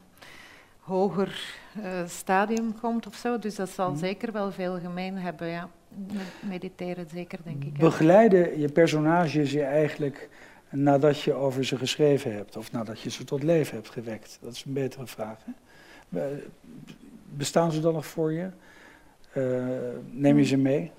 hoger 0.79 1.57
uh, 1.77 2.07
stadium 2.07 2.79
komt 2.79 3.07
of 3.07 3.15
zo. 3.15 3.39
Dus 3.39 3.55
dat 3.55 3.69
zal 3.69 3.85
mm 3.85 3.91
-hmm. 3.91 3.99
zeker 3.99 4.31
wel 4.31 4.51
veel 4.51 4.79
gemeen 4.79 5.17
hebben, 5.17 5.47
ja. 5.47 5.69
Mediteren 6.39 7.07
zeker, 7.13 7.39
denk 7.43 7.63
ik. 7.63 7.77
Begeleiden 7.77 8.59
je 8.59 8.71
personages 8.71 9.51
je 9.51 9.63
eigenlijk 9.63 10.29
nadat 10.69 11.21
je 11.21 11.33
over 11.33 11.65
ze 11.65 11.77
geschreven 11.77 12.33
hebt 12.33 12.57
of 12.57 12.71
nadat 12.71 13.01
je 13.01 13.09
ze 13.09 13.23
tot 13.23 13.43
leven 13.43 13.75
hebt 13.75 13.89
gewekt? 13.89 14.37
Dat 14.41 14.53
is 14.53 14.63
een 14.65 14.73
betere 14.73 15.07
vraag. 15.07 15.37
Hè? 15.43 15.51
Bestaan 17.29 17.71
ze 17.71 17.79
dan 17.79 17.93
nog 17.93 18.05
voor 18.05 18.33
je? 18.33 18.49
Uh, 19.33 19.65
neem 20.11 20.37
je 20.37 20.43
ze 20.43 20.57
mee? 20.57 20.91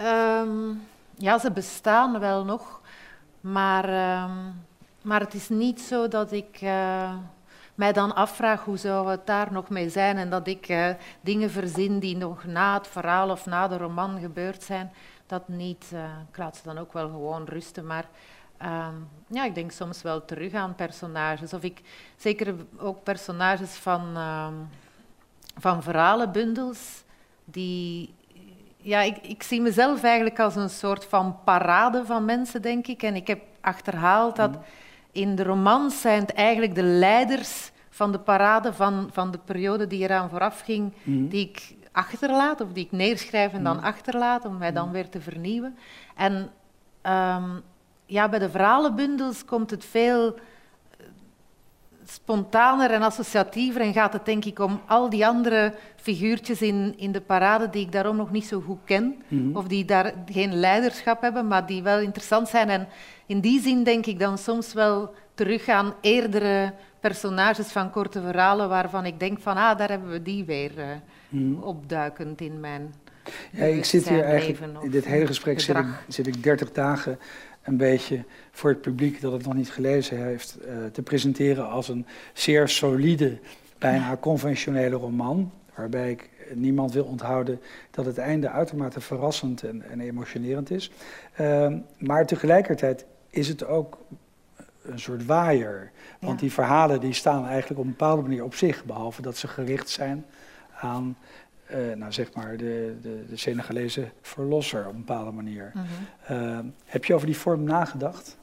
Um, 0.00 0.80
ja, 1.16 1.38
ze 1.38 1.50
bestaan 1.50 2.20
wel 2.20 2.44
nog. 2.44 2.80
Maar, 3.40 3.84
um, 4.24 4.52
maar 5.02 5.20
het 5.20 5.34
is 5.34 5.48
niet 5.48 5.80
zo 5.80 6.08
dat 6.08 6.32
ik 6.32 6.60
uh, 6.62 7.14
mij 7.74 7.92
dan 7.92 8.14
afvraag 8.14 8.64
hoe 8.64 8.76
zou 8.76 9.10
het 9.10 9.26
daar 9.26 9.52
nog 9.52 9.68
mee 9.68 9.88
zijn 9.88 10.16
en 10.16 10.30
dat 10.30 10.46
ik 10.46 10.68
uh, 10.68 10.88
dingen 11.20 11.50
verzin 11.50 11.98
die 11.98 12.16
nog 12.16 12.44
na 12.44 12.74
het 12.74 12.86
verhaal 12.86 13.30
of 13.30 13.46
na 13.46 13.68
de 13.68 13.76
roman 13.76 14.20
gebeurd 14.20 14.62
zijn. 14.62 14.92
Dat 15.26 15.48
niet. 15.48 15.90
Uh, 15.92 16.04
ik 16.30 16.36
laat 16.36 16.56
ze 16.56 16.62
dan 16.64 16.78
ook 16.78 16.92
wel 16.92 17.08
gewoon 17.08 17.44
rusten, 17.44 17.86
maar 17.86 18.04
Um, 18.62 19.08
ja, 19.26 19.44
ik 19.44 19.54
denk 19.54 19.70
soms 19.70 20.02
wel 20.02 20.24
terug 20.24 20.52
aan 20.52 20.74
personages. 20.74 21.52
Of 21.52 21.62
ik, 21.62 21.80
zeker 22.16 22.54
ook 22.76 23.02
personages 23.02 23.70
van, 23.70 24.16
um, 24.16 24.68
van 25.58 25.82
verhalenbundels, 25.82 27.02
die, 27.44 28.14
ja, 28.76 29.00
ik, 29.00 29.16
ik, 29.16 29.42
zie 29.42 29.60
mezelf 29.60 30.02
eigenlijk 30.02 30.40
als 30.40 30.56
een 30.56 30.70
soort 30.70 31.04
van 31.04 31.36
parade 31.44 32.04
van 32.04 32.24
mensen, 32.24 32.62
denk 32.62 32.86
ik. 32.86 33.02
En 33.02 33.14
ik 33.14 33.26
heb 33.26 33.42
achterhaald 33.60 34.36
dat 34.36 34.56
in 35.14 35.34
de 35.34 35.42
romans 35.42 36.00
zijn 36.00 36.20
het 36.20 36.32
eigenlijk 36.32 36.74
de 36.74 36.82
leiders 36.82 37.72
van 37.90 38.12
de 38.12 38.18
parade 38.18 38.72
van, 38.72 39.08
van 39.12 39.30
de 39.30 39.38
periode 39.38 39.86
die 39.86 40.02
eraan 40.02 40.30
vooraf 40.30 40.60
ging, 40.60 40.92
mhm. 41.02 41.28
die 41.28 41.48
ik 41.48 41.74
achterlaat, 41.92 42.60
of 42.60 42.72
die 42.72 42.84
ik 42.84 42.92
neerschrijf 42.92 43.52
en 43.52 43.64
dan 43.64 43.76
mhm. 43.76 43.84
achterlaat, 43.84 44.44
om 44.44 44.58
mij 44.58 44.72
dan 44.72 44.84
mhm. 44.84 44.94
weer 44.94 45.08
te 45.08 45.20
vernieuwen. 45.20 45.76
En 46.16 46.50
ehm, 47.02 47.50
ja, 48.06 48.28
bij 48.28 48.38
de 48.38 48.50
verhalenbundels 48.50 49.44
komt 49.44 49.70
het 49.70 49.84
veel 49.84 50.34
spontaner 52.06 52.90
en 52.90 53.02
associatiever 53.02 53.80
en 53.80 53.92
gaat 53.92 54.12
het 54.12 54.24
denk 54.24 54.44
ik 54.44 54.58
om 54.58 54.80
al 54.86 55.10
die 55.10 55.26
andere 55.26 55.74
figuurtjes 55.96 56.62
in, 56.62 56.94
in 56.96 57.12
de 57.12 57.20
parade 57.20 57.70
die 57.70 57.82
ik 57.82 57.92
daarom 57.92 58.16
nog 58.16 58.30
niet 58.30 58.46
zo 58.46 58.60
goed 58.60 58.78
ken, 58.84 59.22
mhm. 59.28 59.56
of 59.56 59.66
die 59.66 59.84
daar 59.84 60.12
geen 60.32 60.54
leiderschap 60.54 61.20
hebben, 61.20 61.46
maar 61.46 61.66
die 61.66 61.82
wel 61.82 61.98
interessant 61.98 62.48
zijn. 62.48 62.68
En 62.68 62.88
in 63.26 63.40
die 63.40 63.60
zin 63.60 63.82
denk 63.82 64.06
ik 64.06 64.18
dan 64.18 64.38
soms 64.38 64.72
wel 64.72 65.14
terug 65.34 65.68
aan 65.68 65.94
eerdere 66.00 66.72
personages 67.00 67.66
van 67.66 67.90
korte 67.90 68.20
verhalen 68.20 68.68
waarvan 68.68 69.06
ik 69.06 69.20
denk 69.20 69.40
van, 69.40 69.56
ah, 69.56 69.78
daar 69.78 69.88
hebben 69.88 70.10
we 70.10 70.22
die 70.22 70.44
weer 70.44 70.72
uh, 71.30 71.64
opduikend 71.66 72.40
in 72.40 72.60
mijn 72.60 72.94
ja, 73.50 73.64
ik 73.64 73.84
zit 73.84 74.08
hier 74.08 74.22
eigenlijk, 74.22 74.82
in 74.82 74.90
dit 74.90 75.04
hele 75.04 75.26
gesprek 75.26 75.60
zit 75.60 75.76
ik, 75.76 75.86
zit 76.08 76.26
ik 76.26 76.42
30 76.42 76.72
dagen 76.72 77.18
een 77.64 77.76
beetje 77.76 78.24
voor 78.50 78.70
het 78.70 78.80
publiek 78.80 79.20
dat 79.20 79.32
het 79.32 79.44
nog 79.44 79.54
niet 79.54 79.70
gelezen 79.70 80.24
heeft, 80.24 80.58
uh, 80.66 80.86
te 80.92 81.02
presenteren 81.02 81.68
als 81.68 81.88
een 81.88 82.06
zeer 82.32 82.68
solide, 82.68 83.38
bijna 83.78 84.16
conventionele 84.20 84.96
roman. 84.96 85.52
Waarbij 85.74 86.10
ik 86.10 86.30
niemand 86.54 86.92
wil 86.92 87.04
onthouden 87.04 87.60
dat 87.90 88.04
het 88.04 88.18
einde 88.18 88.48
uitermate 88.48 89.00
verrassend 89.00 89.62
en, 89.62 89.82
en 89.90 90.00
emotionerend 90.00 90.70
is. 90.70 90.90
Uh, 91.40 91.72
maar 91.98 92.26
tegelijkertijd 92.26 93.06
is 93.30 93.48
het 93.48 93.66
ook 93.66 93.98
een 94.82 94.98
soort 94.98 95.24
waaier. 95.24 95.90
Want 96.20 96.38
die 96.38 96.52
verhalen 96.52 97.00
die 97.00 97.12
staan 97.12 97.46
eigenlijk 97.46 97.80
op 97.80 97.86
een 97.86 97.90
bepaalde 97.90 98.22
manier 98.22 98.44
op 98.44 98.54
zich, 98.54 98.84
behalve 98.84 99.22
dat 99.22 99.36
ze 99.36 99.48
gericht 99.48 99.88
zijn 99.88 100.24
aan 100.80 101.16
uh, 101.70 101.96
nou 101.96 102.12
zeg 102.12 102.32
maar 102.34 102.56
de, 102.56 102.96
de, 103.02 103.24
de 103.28 103.36
Senegalese 103.36 104.08
verlosser 104.22 104.86
op 104.86 104.92
een 104.92 105.04
bepaalde 105.04 105.30
manier. 105.30 105.72
uh, 106.30 106.58
heb 106.84 107.04
je 107.04 107.14
over 107.14 107.26
die 107.26 107.36
vorm 107.36 107.64
nagedacht? 107.64 108.36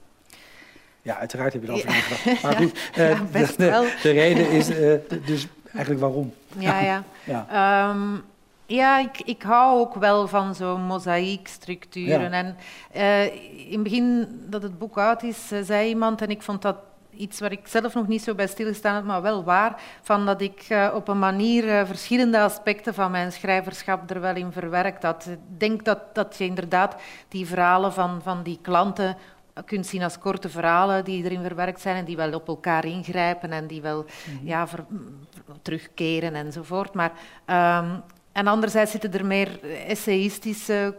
Ja, 1.02 1.18
uiteraard 1.18 1.54
heb 1.54 1.62
je 1.62 1.68
erover 1.68 1.88
nagedacht. 1.88 2.42
Maar 2.42 2.56
goed, 2.62 2.80
ja, 2.96 3.14
de, 3.32 3.54
de, 3.58 3.98
de, 4.02 4.12
reden 4.12 4.50
is 4.50 4.68
dus 5.26 5.48
eigenlijk 5.72 6.00
waarom. 6.00 6.34
Ja, 6.58 6.80
ja. 6.80 7.04
ja. 7.50 7.90
Um, 7.90 8.24
ja, 8.66 9.00
ik, 9.00 9.22
ik 9.22 9.42
hou 9.42 9.80
ook 9.80 9.96
wel 9.96 10.28
van 10.28 10.56
zo'n 10.56 10.82
mozaïekstructuren. 10.82 12.32
En 12.32 12.56
in 13.68 13.74
het 13.74 13.84
begin 13.84 14.28
dat 14.50 14.62
het 14.62 14.80
boek 14.80 14.98
uit 14.98 15.24
is, 15.24 15.52
zei 15.62 15.90
iemand, 15.90 16.22
en 16.22 16.30
ik 16.30 16.42
vond 16.42 16.62
dat 16.62 16.76
iets 17.16 17.40
waar 17.40 17.52
ik 17.52 17.68
zelf 17.68 17.94
nog 17.94 18.08
niet 18.08 18.22
zo 18.22 18.36
bij 18.36 18.48
stilgestaan 18.48 18.96
heb, 18.96 19.04
maar 19.04 19.22
wel 19.22 19.44
waar, 19.44 19.82
van 20.02 20.26
dat 20.26 20.42
ik 20.42 20.66
uh, 20.70 20.92
op 20.96 21.08
een 21.08 21.20
manier 21.20 21.64
uh, 21.64 21.86
verschillende 21.86 22.40
aspecten 22.40 22.94
van 22.94 23.12
mijn 23.12 23.32
schrijverschap 23.32 24.10
er 24.10 24.22
wel 24.22 24.36
in 24.36 24.52
verwerkt 24.52 25.04
had. 25.04 25.28
Ik 25.28 25.60
denk 25.60 25.86
dat, 25.86 26.16
dat 26.16 26.38
je 26.38 26.44
inderdaad 26.44 26.96
die 27.28 27.48
verhalen 27.48 27.94
van, 27.94 28.22
van 28.22 28.44
die 28.44 28.60
klanten 28.62 29.18
kunt 29.66 29.88
zien 29.88 30.04
als 30.04 30.20
korte 30.20 30.50
verhalen 30.50 31.04
die 31.04 31.24
erin 31.24 31.42
verwerkt 31.42 31.82
zijn 31.82 31.96
en 31.96 32.06
die 32.06 32.16
wel 32.16 32.34
op 32.34 32.48
elkaar 32.48 32.86
ingrijpen 32.86 33.52
en 33.52 33.68
die 33.68 33.82
wel 33.82 34.06
mhm. 34.06 34.48
ja, 34.48 34.68
ver, 34.68 34.86
terugkeren 35.62 36.36
enzovoort. 36.36 36.94
Maar, 36.94 37.12
um, 37.82 38.02
en 38.32 38.48
anderzijds 38.48 38.92
zitten 38.92 39.14
er 39.14 39.26
meer 39.26 39.64
essayistische 39.88 40.96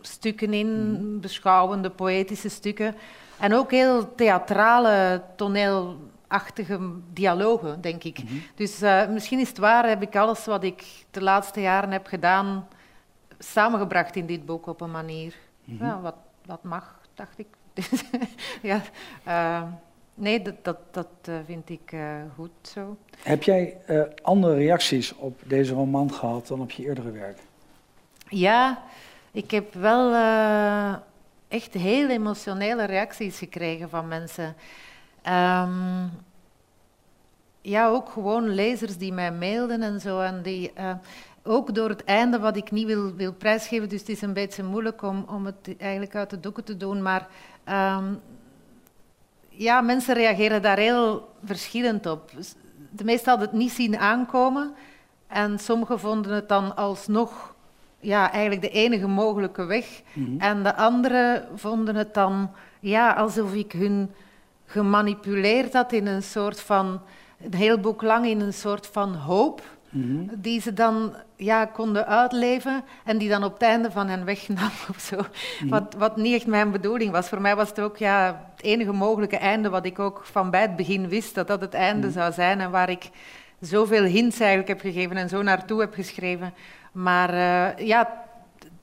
stukken 0.00 0.52
in, 0.52 0.92
mhm. 0.92 1.20
beschouwende, 1.20 1.90
poëtische 1.90 2.48
stukken. 2.48 2.94
En 3.40 3.54
ook 3.54 3.70
heel 3.70 4.14
theatrale, 4.14 5.22
toneelachtige 5.36 6.78
dialogen, 7.12 7.80
denk 7.80 8.04
ik. 8.04 8.22
Mhm. 8.22 8.34
Dus 8.54 8.82
uh, 8.82 9.08
misschien 9.08 9.38
is 9.38 9.48
het 9.48 9.58
waar, 9.58 9.88
heb 9.88 10.02
ik 10.02 10.16
alles 10.16 10.44
wat 10.44 10.64
ik 10.64 10.84
de 11.10 11.22
laatste 11.22 11.60
jaren 11.60 11.90
heb 11.90 12.06
gedaan 12.06 12.68
samengebracht 13.38 14.16
in 14.16 14.26
dit 14.26 14.46
boek 14.46 14.66
op 14.66 14.80
een 14.80 14.90
manier. 14.90 15.34
Mm 15.64 15.78
ja, 15.80 16.00
wat, 16.00 16.14
wat 16.46 16.62
mag, 16.62 17.00
dacht 17.14 17.38
ik. 17.38 17.46
ja, 18.70 18.80
uh, 19.26 19.62
nee, 20.14 20.42
dat, 20.42 20.54
dat, 20.62 20.78
dat 20.90 21.08
uh, 21.28 21.34
vind 21.46 21.70
ik 21.70 21.94
goed 22.34 22.50
zo. 22.62 22.96
Heb 23.22 23.42
jij 23.42 23.76
andere 24.22 24.54
reacties 24.54 25.16
op 25.16 25.40
deze 25.46 25.74
roman 25.74 26.12
gehad 26.12 26.46
dan 26.46 26.60
op 26.60 26.70
je 26.70 26.84
eerdere 26.84 27.10
werk? 27.10 27.38
Ja, 28.28 28.82
ik 29.30 29.50
heb 29.50 29.74
wel 29.74 30.12
echt 31.50 31.74
heel 31.74 32.08
emotionele 32.08 32.84
reacties 32.84 33.38
gekregen 33.38 33.90
van 33.90 34.08
mensen. 34.08 34.56
Ehm, 35.22 36.06
ja, 37.60 37.88
ook 37.88 38.08
gewoon 38.08 38.48
lezers 38.48 38.96
die 38.96 39.12
mij 39.12 39.32
mailden 39.32 39.82
en 39.82 40.00
zo. 40.00 40.20
En 40.20 40.42
die, 40.42 40.72
uh, 40.78 40.92
ook 41.42 41.74
door 41.74 41.88
het 41.88 42.04
einde, 42.04 42.38
wat 42.38 42.56
ik 42.56 42.70
niet 42.70 42.86
wil, 42.86 43.14
wil 43.14 43.32
prijsgeven, 43.32 43.88
dus 43.88 44.00
het 44.00 44.08
is 44.08 44.22
een 44.22 44.32
beetje 44.32 44.62
moeilijk 44.62 45.02
om, 45.02 45.24
om 45.28 45.46
het 45.46 45.74
eigenlijk 45.78 46.14
uit 46.14 46.30
de 46.30 46.40
doeken 46.40 46.64
te 46.64 46.76
doen. 46.76 47.02
Maar 47.02 47.28
um, 47.98 48.20
ja, 49.48 49.80
mensen 49.80 50.14
reageren 50.14 50.62
daar 50.62 50.78
heel 50.78 51.28
verschillend 51.44 52.06
op. 52.06 52.30
De 52.90 53.04
meesten 53.04 53.28
hadden 53.30 53.48
het 53.48 53.58
niet 53.58 53.72
zien 53.72 53.98
aankomen. 53.98 54.74
En 55.26 55.58
sommigen 55.58 56.00
vonden 56.00 56.32
het 56.32 56.48
dan 56.48 56.76
alsnog 56.76 57.54
ja, 58.00 58.32
eigenlijk 58.32 58.62
de 58.62 58.70
enige 58.70 59.06
mogelijke 59.06 59.64
weg. 59.64 60.02
Mhm. 60.12 60.40
En 60.40 60.62
de 60.62 60.76
anderen 60.76 61.44
vonden 61.54 61.96
het 61.96 62.14
dan 62.14 62.50
ja, 62.80 63.12
alsof 63.12 63.54
ik 63.54 63.72
hun 63.72 64.10
gemanipuleerd 64.66 65.72
had 65.72 65.92
in 65.92 66.06
een 66.06 66.22
soort 66.22 66.60
van, 66.60 67.00
een 67.44 67.54
heel 67.54 67.78
boek 67.78 68.02
lang 68.02 68.26
in 68.26 68.40
een 68.40 68.52
soort 68.52 68.86
van 68.86 69.14
hoop. 69.14 69.62
Mhm. 69.90 70.24
Die 70.36 70.60
ze 70.60 70.72
dan 70.72 71.14
ja, 71.36 71.64
konden 71.64 72.06
uitleven 72.06 72.84
en 73.04 73.18
die 73.18 73.28
dan 73.28 73.44
op 73.44 73.52
het 73.52 73.62
einde 73.62 73.90
van 73.90 74.08
hen 74.08 74.24
wegnam 74.24 74.70
of 74.94 75.00
zo. 75.00 75.16
Mhm. 75.16 75.68
wat, 75.68 75.94
wat 75.98 76.16
niet 76.16 76.34
echt 76.34 76.46
mijn 76.46 76.70
bedoeling 76.70 77.12
was. 77.12 77.28
Voor 77.28 77.40
mij 77.40 77.56
was 77.56 77.68
het 77.68 77.80
ook 77.80 77.96
ja, 77.96 78.46
het 78.54 78.64
enige 78.64 78.92
mogelijke 78.92 79.36
einde 79.36 79.68
wat 79.68 79.84
ik 79.84 79.98
ook 79.98 80.20
van 80.24 80.50
bij 80.50 80.60
het 80.60 80.76
begin 80.76 81.08
wist 81.08 81.34
dat 81.34 81.46
dat 81.46 81.60
het 81.60 81.74
einde 81.74 82.10
zou 82.10 82.32
zijn 82.32 82.60
en 82.60 82.70
waar 82.70 82.90
ik 82.90 83.10
zoveel 83.60 84.02
hints 84.04 84.38
eigenlijk 84.38 84.68
heb 84.68 84.80
gegeven 84.80 85.16
en 85.16 85.28
zo 85.28 85.42
naartoe 85.42 85.80
heb 85.80 85.94
geschreven. 85.94 86.54
Maar 86.92 87.34
uh, 87.34 87.86
ja, 87.86 88.24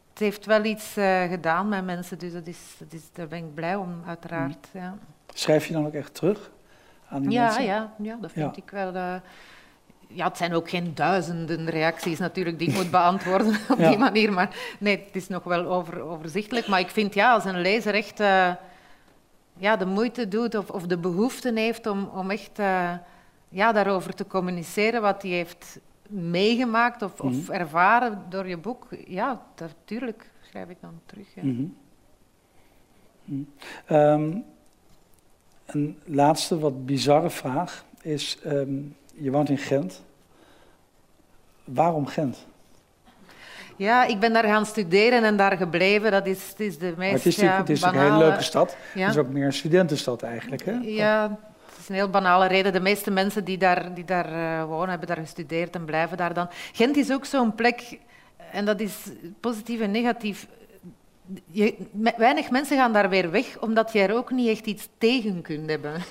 het 0.09 0.19
heeft 0.19 0.45
wel 0.45 0.63
iets 0.63 0.97
uh, 0.97 1.23
gedaan 1.23 1.69
met 1.69 1.85
mensen, 1.85 2.19
dus 2.19 2.33
dat 2.33 2.47
is, 2.47 2.59
dat 2.79 2.93
is, 2.93 3.01
daar 3.13 3.27
ben 3.27 3.37
ik 3.37 3.53
blij 3.53 3.75
om, 3.75 4.01
uiteraard. 4.07 4.67
Mm. 4.73 4.81
Ja. 4.81 4.97
Schrijf 5.33 5.65
je 5.65 5.73
dan 5.73 5.85
ook 5.85 5.93
echt 5.93 6.13
terug 6.13 6.51
aan 7.09 7.21
die 7.21 7.31
ja, 7.31 7.43
mensen? 7.43 7.63
Ja, 7.63 7.93
ja, 7.97 8.17
dat 8.21 8.31
vind 8.31 8.57
ik 8.57 8.69
wel... 8.69 8.95
Uh, 8.95 9.15
ja, 10.09 10.27
het 10.27 10.37
zijn 10.37 10.53
ook 10.53 10.69
geen 10.69 10.95
duizenden 10.95 11.69
reacties 11.69 12.19
natuurlijk 12.19 12.59
die 12.59 12.67
ik 12.67 12.75
moet 12.75 12.91
beantwoorden 12.91 13.47
op 13.69 13.77
die 13.77 13.97
manier, 13.97 14.33
maar 14.33 14.55
nee, 14.79 15.03
het 15.05 15.15
is 15.15 15.27
nog 15.27 15.43
wel 15.43 15.65
over, 15.65 16.01
overzichtelijk. 16.01 16.67
Maar 16.67 16.79
ik 16.79 16.89
vind 16.89 17.13
ja, 17.13 17.33
als 17.33 17.45
een 17.45 17.61
lezer 17.61 17.93
echt 17.93 18.17
ja, 19.57 19.75
de 19.77 19.85
moeite 19.85 20.27
doet 20.27 20.55
of, 20.55 20.69
of 20.69 20.85
de 20.85 20.97
behoefte 20.97 21.51
heeft 21.55 21.87
om, 21.87 22.09
om 22.13 22.31
echt 22.31 22.57
ja, 23.49 23.71
daarover 23.71 24.13
te 24.13 24.27
communiceren 24.27 25.01
wat 25.01 25.21
hij 25.21 25.31
heeft 25.31 25.79
meegemaakt 26.09 27.01
of, 27.01 27.21
of, 27.21 27.31
mhm. 27.31 27.51
ervaren 27.51 28.23
door 28.29 28.47
je 28.47 28.57
boek, 28.57 28.87
ja, 29.07 29.41
natuurlijk 29.57 30.29
schrijf 30.41 30.69
ik 30.69 30.77
dan 30.81 30.99
terug. 31.05 31.27
Ja. 31.35 31.43
Mhm. 31.43 31.65
Mhm. 33.23 33.41
Ehm, 33.85 34.37
een 35.65 35.99
laatste, 36.05 36.59
wat 36.59 36.85
bizarre 36.85 37.29
vraag 37.29 37.85
is: 38.01 38.39
ehm, 38.43 38.69
je 39.13 39.31
woont 39.31 39.49
in 39.49 39.57
Gent. 39.57 40.03
Waarom 41.63 42.05
Gent? 42.05 42.45
Ja, 43.75 44.05
ik 44.05 44.19
ben 44.19 44.33
daar 44.33 44.43
gaan 44.43 44.65
studeren 44.65 45.23
en 45.23 45.37
daar 45.37 45.57
gebleven. 45.57 46.11
Dat 46.11 46.25
is, 46.25 46.49
het 46.49 46.59
is 46.59 46.77
de 46.77 46.85
meest 46.85 46.97
maar 46.97 47.09
het 47.09 47.25
is, 47.25 47.35
ja, 47.35 47.57
het 47.57 47.69
is 47.69 47.81
een 47.81 47.99
hele 47.99 48.17
leuke 48.17 48.43
stad. 48.43 48.77
Het 48.93 49.09
is 49.09 49.17
ook 49.17 49.29
meer 49.29 49.45
een 49.45 49.53
studentenstad 49.53 50.21
eigenlijk. 50.21 50.65
Hè? 50.65 50.71
Ja, 50.71 51.39
is 51.87 51.95
een 51.95 52.01
heel 52.01 52.11
banale 52.11 52.47
reden. 52.47 52.73
De 52.73 52.79
meeste 52.79 53.11
mensen 53.11 53.43
die 53.43 53.57
daar, 53.57 53.93
die 53.93 54.05
daar 54.05 54.31
uh, 54.31 54.63
wonen, 54.63 54.89
hebben 54.89 55.07
daar 55.07 55.17
gestudeerd 55.17 55.75
en 55.75 55.85
blijven 55.85 56.17
daar 56.17 56.33
dan. 56.33 56.47
Gent 56.73 56.97
is 56.97 57.11
ook 57.11 57.25
zo'n 57.25 57.55
plek, 57.55 57.99
en 58.51 58.65
dat 58.65 58.79
is 58.79 58.95
positief 59.39 59.79
en 59.79 59.91
negatief. 59.91 60.47
Je, 61.51 61.75
weinig 62.17 62.49
mensen 62.49 62.77
gaan 62.77 62.93
daar 62.93 63.09
weer 63.09 63.31
weg, 63.31 63.59
omdat 63.59 63.93
je 63.93 63.99
er 63.99 64.15
ook 64.15 64.31
niet 64.31 64.49
echt 64.49 64.65
iets 64.65 64.87
tegen 64.97 65.41
kunt 65.41 65.69
hebben. 65.69 65.93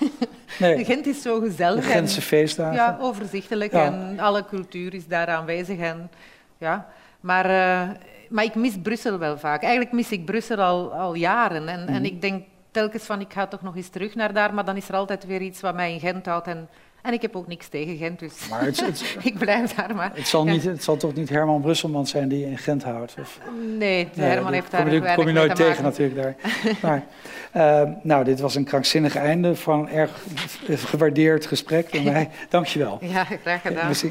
Nee. 0.59 0.85
Gent 0.85 1.07
is 1.07 1.23
zo 1.23 1.41
gezellig. 1.41 1.85
De 1.85 1.91
Gentse 1.91 2.23
feestdagen. 2.23 2.75
Ja, 2.75 2.99
overzichtelijk 3.01 3.73
en 3.73 4.19
alle 4.19 4.45
cultuur 4.45 4.95
is 4.95 5.07
daar 5.07 5.27
aanwezig. 5.27 5.79
En, 5.79 6.11
ja. 6.59 6.87
maar, 7.21 7.45
uh, 7.45 7.97
maar 8.29 8.45
ik 8.45 8.55
mis 8.55 8.75
Brussel 8.83 9.19
wel 9.19 9.39
vaak. 9.39 9.63
Eigenlijk 9.63 9.93
mis 9.93 10.11
ik 10.11 10.25
Brussel 10.25 10.57
al, 10.57 10.93
al 10.93 11.15
jaren. 11.15 11.69
En, 11.69 11.87
en 11.87 11.95
mhm. 11.95 12.05
ik 12.05 12.21
denk 12.21 12.45
telkens 12.77 13.05
van 13.05 13.21
ik 13.21 13.33
ga 13.33 13.47
toch 13.47 13.63
nog 13.63 13.77
eens 13.77 13.89
terug 13.89 14.15
naar 14.15 14.33
daar, 14.33 14.55
maar 14.55 14.65
dan 14.65 14.77
is 14.77 14.89
er 14.89 14.95
altijd 14.95 15.27
weer 15.27 15.41
iets 15.41 15.61
wat 15.61 15.75
mij 15.75 15.93
in 15.93 16.01
Gent 16.01 16.27
houdt. 16.27 16.47
En, 16.47 16.69
En 17.03 17.13
ik 17.13 17.23
heb 17.23 17.37
ook 17.37 17.47
niks 17.47 17.69
tegen 17.69 17.97
Gent, 17.97 18.19
dus 18.19 18.49
Maar 18.49 18.65
het, 18.65 18.81
het, 18.87 19.17
ik 19.31 19.39
blijf 19.39 19.75
daar 19.75 19.95
maar. 19.95 20.11
het, 20.15 20.27
zal 20.29 20.47
Ja. 20.47 20.53
niet, 20.53 20.65
het 20.65 20.85
zal 20.85 20.97
toch 20.97 21.15
niet 21.15 21.29
Herman 21.29 21.61
Brusselman 21.61 22.07
zijn 22.07 22.29
die 22.29 22.47
in 22.47 22.59
Gent 22.59 22.85
houdt? 22.85 23.15
Of, 23.21 23.39
Nee, 23.79 24.09
Nee, 24.15 24.27
Herman 24.29 24.53
heeft 24.53 24.71
daar 24.71 24.85
weinig 24.85 25.15
kom 25.15 25.27
je 25.27 25.33
nooit 25.33 25.55
te 25.57 25.63
tegen 25.63 25.83
natuurlijk 25.83 26.23
daar. 26.23 26.35
Maar, 26.83 27.03
eh, 27.53 27.91
nou, 28.03 28.25
dit 28.25 28.41
was 28.41 28.55
een 28.55 28.65
krankzinnig 28.65 29.17
einde 29.17 29.57
van 29.57 29.79
een 29.81 29.89
erg 29.89 30.11
gewaardeerd 30.69 31.47
gesprek 31.47 31.93
door 31.93 32.03
mij. 32.13 32.31
Dank 32.49 32.67
je 32.67 32.79
wel. 32.79 32.99
Ja, 33.01 33.25
graag 33.25 33.61
gedaan. 33.63 33.87
Merci. 33.87 34.09